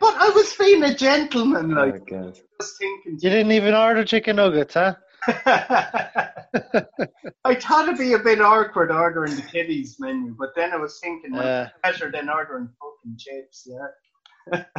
[0.00, 2.40] but I was being a gentleman, like oh, God.
[2.60, 3.18] just thinking.
[3.20, 4.94] you didn't even order chicken nuggets, huh?
[7.44, 10.98] I thought it'd be a bit awkward ordering the kiddies menu, but then I was
[11.02, 14.64] thinking, well, Uh, better than ordering fucking chips, yeah.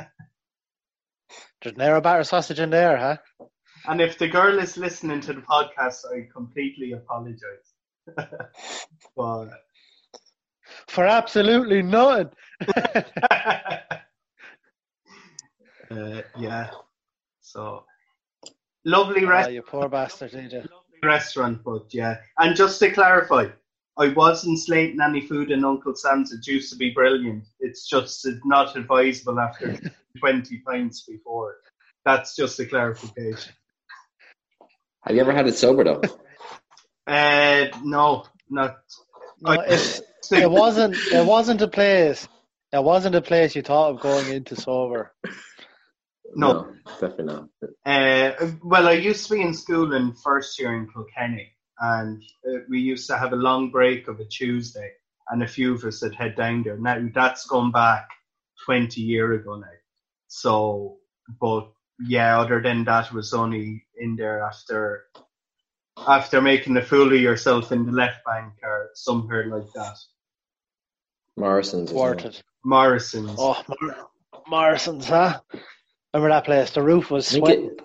[1.61, 3.17] there's narrow batter sausage in there, huh?
[3.87, 7.68] And if the girl is listening to the podcast, I completely apologize.
[9.15, 9.49] but
[10.87, 12.29] For absolutely nothing.
[15.91, 16.69] uh, yeah,
[17.41, 17.83] so
[18.85, 19.53] lovely Ah, restaurant.
[19.53, 20.53] you poor bastard, TJ.
[20.53, 22.17] lovely restaurant, but yeah.
[22.37, 23.47] And just to clarify,
[23.97, 26.31] I wasn't slating any food in Uncle Sam's.
[26.31, 27.45] It used to be brilliant.
[27.59, 29.77] It's just not advisable after
[30.19, 31.55] 20 pints before.
[32.05, 33.53] That's just a clarification.
[35.01, 36.01] Have you ever had it sober though?
[37.09, 38.77] Uh, no, not
[39.41, 40.01] No, I- it,
[40.31, 40.95] it wasn't.
[40.95, 42.27] It wasn't a place.
[42.71, 45.11] It wasn't a place you thought of going into sober.
[46.35, 46.71] no.
[46.99, 47.49] definitely not.
[47.83, 51.49] Uh, well, I used to be in school in first year in Kilkenny,
[51.79, 54.91] and uh, we used to have a long break of a Tuesday,
[55.29, 56.77] and a few of us would head down there.
[56.77, 58.07] Now that's gone back
[58.65, 59.67] twenty year ago now.
[60.27, 60.97] So,
[61.41, 61.71] but
[62.05, 65.05] yeah, other than that, it was only in there after
[66.07, 69.95] after making a fool of yourself in the left bank or somewhere like that.
[71.37, 71.89] Morrison's.
[71.89, 72.03] as well.
[72.05, 72.41] Thwarted.
[72.65, 73.35] Morrison's.
[73.37, 74.07] Oh, Mar-
[74.47, 75.39] Morrison's, huh?
[76.13, 76.71] Remember that place?
[76.71, 77.81] The roof was I think,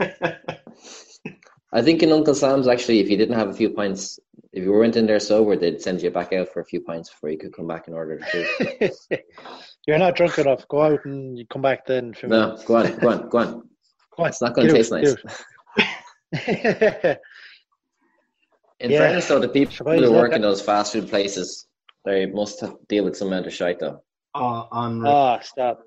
[0.00, 0.26] sweating.
[1.72, 4.18] I think in Uncle Sam's actually, if you didn't have a few pints,
[4.52, 7.10] if you weren't in there sober, they'd send you back out for a few pints
[7.10, 9.20] before you could come back and order the food.
[9.86, 10.66] You're not drunk enough.
[10.68, 12.14] Go out and you come back then.
[12.14, 13.52] For no, go on, go on, go on.
[14.16, 15.18] Go on, It's not going to taste it,
[16.34, 17.16] nice.
[18.80, 18.86] do it.
[18.86, 18.98] In Yeah.
[18.98, 21.66] fairness, though, the people Sure, who look work in those fast food places,
[22.04, 24.02] they must deal with some amount of shite, though.
[24.34, 25.80] on oh, stop.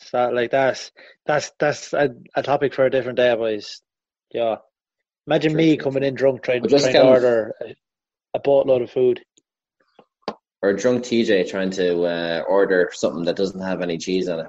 [0.00, 0.32] Stop.
[0.32, 0.92] Like that's
[1.26, 3.82] that's that's a, a topic for a different day, boys.
[4.32, 4.56] Yeah.
[5.26, 7.76] Imagine True, me coming in drunk trying, just trying to order a,
[8.34, 9.20] a boatload of food.
[10.62, 14.46] Or a drunk TJ trying to uh, order something that doesn't have any cheese on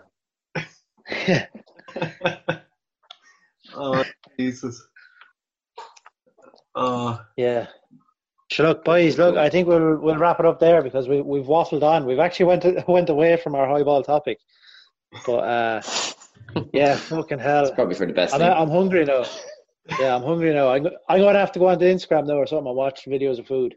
[0.55, 1.47] it.
[3.75, 4.03] oh
[4.39, 4.87] Jesus.
[6.75, 7.67] Oh, Yeah.
[8.51, 11.45] So look, boys, look, I think we'll we'll wrap it up there because we we've
[11.45, 12.05] waffled on.
[12.05, 14.39] We've actually went went away from our highball topic.
[15.25, 15.81] But uh
[16.73, 17.65] yeah, fucking hell.
[17.65, 18.49] It's probably for the best I'm, thing.
[18.49, 19.23] I'm hungry now.
[19.99, 20.69] Yeah, I'm hungry now.
[20.69, 23.39] I'm, I'm going to have to go onto Instagram now or something and watch videos
[23.39, 23.75] of food.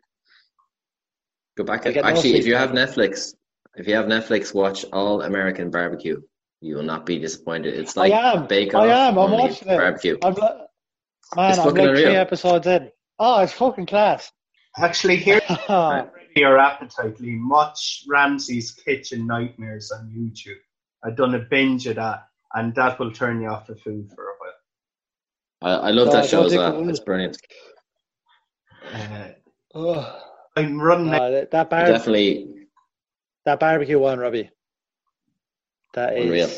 [1.56, 1.86] Go back.
[1.86, 2.70] I get no Actually, if you have.
[2.70, 3.34] Netflix,
[3.76, 6.20] if you have Netflix, watch All American Barbecue.
[6.60, 7.74] You will not be disappointed.
[7.74, 8.46] It's like I am.
[8.46, 9.18] Bake I am.
[9.18, 9.76] I'm only watching it.
[9.76, 10.18] barbecue.
[10.22, 10.64] I'm li-
[11.36, 12.06] man, It's I'm fucking like unreal.
[12.06, 12.90] three episodes in.
[13.18, 14.30] Oh, it's fucking class.
[14.78, 17.48] actually, here Oh, your appetite, Liam.
[17.48, 20.58] Watch Ramsay's Kitchen Nightmares on YouTube.
[21.04, 24.24] I've done a binge of that, and that will turn you off the food for
[24.24, 25.80] a while.
[25.84, 26.88] I, I love No, that I show don't as well.
[26.88, 27.36] It's brilliant.
[28.92, 29.28] Uh,
[29.74, 30.20] oh.
[30.56, 31.20] I'm running out.
[31.22, 32.66] Oh, that, that, bar- Definitely
[33.44, 34.50] that barbecue one, Robbie.
[35.94, 36.24] That is.
[36.26, 36.50] Unreal.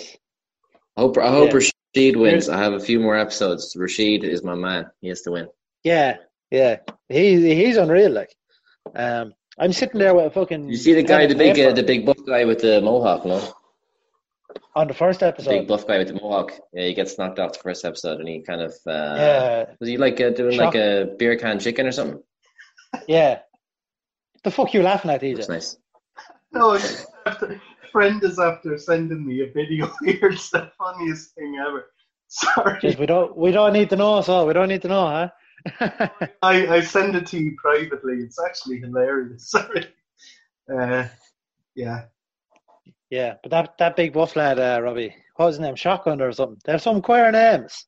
[0.96, 1.58] I hope I hope Yeah.
[1.96, 2.48] Rashid wins.
[2.48, 3.74] I have a few more episodes.
[3.76, 4.86] Rashid is my man.
[5.00, 5.48] He has to win.
[5.82, 6.16] Yeah,
[6.50, 6.78] yeah.
[7.08, 8.10] He he's unreal.
[8.12, 8.34] Like,
[8.94, 10.68] um, I'm sitting there with a fucking.
[10.68, 13.42] You see the guy, the big, uh, the big buff guy with the mohawk, no?
[14.74, 15.50] on the first The episode.
[15.50, 16.52] big buff guy with the mohawk.
[16.72, 19.88] Yeah, he gets knocked off the first episode, and he kind of uh, yeah, was
[19.88, 20.74] he like uh, doing Shock.
[20.74, 22.22] like a beer can chicken or something?
[23.08, 23.40] yeah.
[24.44, 25.48] The fuck you laughing at, It's DJ?
[25.50, 25.76] nice.
[26.52, 27.60] No, it's after,
[27.96, 30.28] friend is after sending me a video here.
[30.28, 31.86] It's the funniest thing ever.
[32.28, 35.06] Sorry, Just, we don't we don't need to know, so we don't need to know,
[35.06, 35.28] huh?
[36.42, 38.16] I, I send it to you privately.
[38.18, 39.50] It's actually hilarious.
[39.54, 39.86] Sorry.
[40.70, 41.06] Uh,
[41.74, 42.04] yeah.
[43.08, 45.76] yeah, but that that big buff lad, uh, Robbie, what was his name?
[45.76, 46.60] Shotgun or something?
[46.66, 47.86] They have some queer names.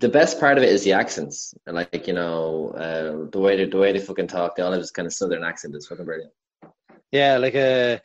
[0.00, 3.56] The best part of it is the accents, and like you know, uh, the way
[3.56, 4.56] they, the way they fucking talk.
[4.56, 5.76] They all have this kind of southern accent.
[5.76, 6.32] It's fucking brilliant.
[7.12, 8.00] Yeah, like a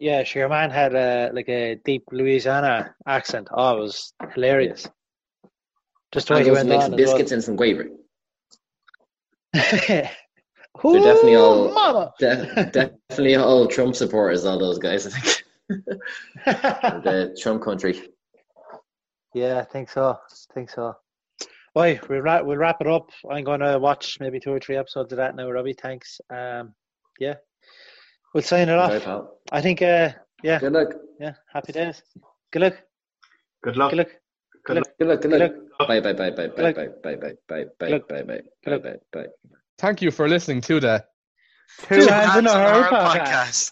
[0.00, 0.48] yeah, sure.
[0.48, 3.48] Man had a like a deep Louisiana accent.
[3.50, 4.88] Oh, it was hilarious.
[6.12, 6.92] Just the way he went on.
[6.92, 7.84] as biscuits and some gravy.
[9.54, 9.60] well.
[10.82, 12.12] They're definitely all- mama.
[12.18, 14.44] De- definitely all Trump supporters.
[14.44, 15.44] All those guys, I think.
[16.44, 18.08] the Trump country.
[19.34, 20.18] yeah, I think so.
[20.20, 20.94] I think so.
[21.76, 23.10] Right, we'll wrap, we'll wrap it up.
[23.30, 25.74] I'm going to watch maybe two or three episodes of that now, Robbie.
[25.80, 26.20] Thanks.
[26.28, 26.74] Um,
[27.20, 27.34] yeah,
[28.34, 28.92] we'll sign it off.
[28.92, 29.24] Enjoy.
[29.52, 29.82] I think.
[29.82, 30.10] Uh,
[30.42, 30.88] yeah, Good luck.
[31.18, 31.34] yeah.
[31.52, 32.02] Happy days.
[32.52, 32.76] Good luck.
[33.62, 33.90] Good luck.
[33.90, 34.08] Good luck.
[34.64, 34.86] Good luck.
[34.98, 35.20] Good luck.
[35.20, 35.52] Good Good luck.
[35.78, 35.88] luck.
[35.88, 36.00] Bye.
[36.00, 36.12] Bye.
[36.12, 36.30] Bye.
[36.30, 36.48] Bye.
[36.48, 36.72] Bye.
[36.72, 36.88] Bye.
[37.02, 37.16] Bye.
[37.16, 37.34] Bye.
[37.48, 37.64] Bye.
[37.78, 37.92] Bye.
[38.08, 38.22] Bye.
[38.24, 38.40] Bye.
[38.64, 38.78] Bye.
[38.78, 38.96] Bye.
[39.12, 39.26] Bye.
[39.78, 41.04] Thank you for listening to the
[41.88, 43.20] Two hands in a on the hurl Hurl podcast.
[43.20, 43.68] podcast.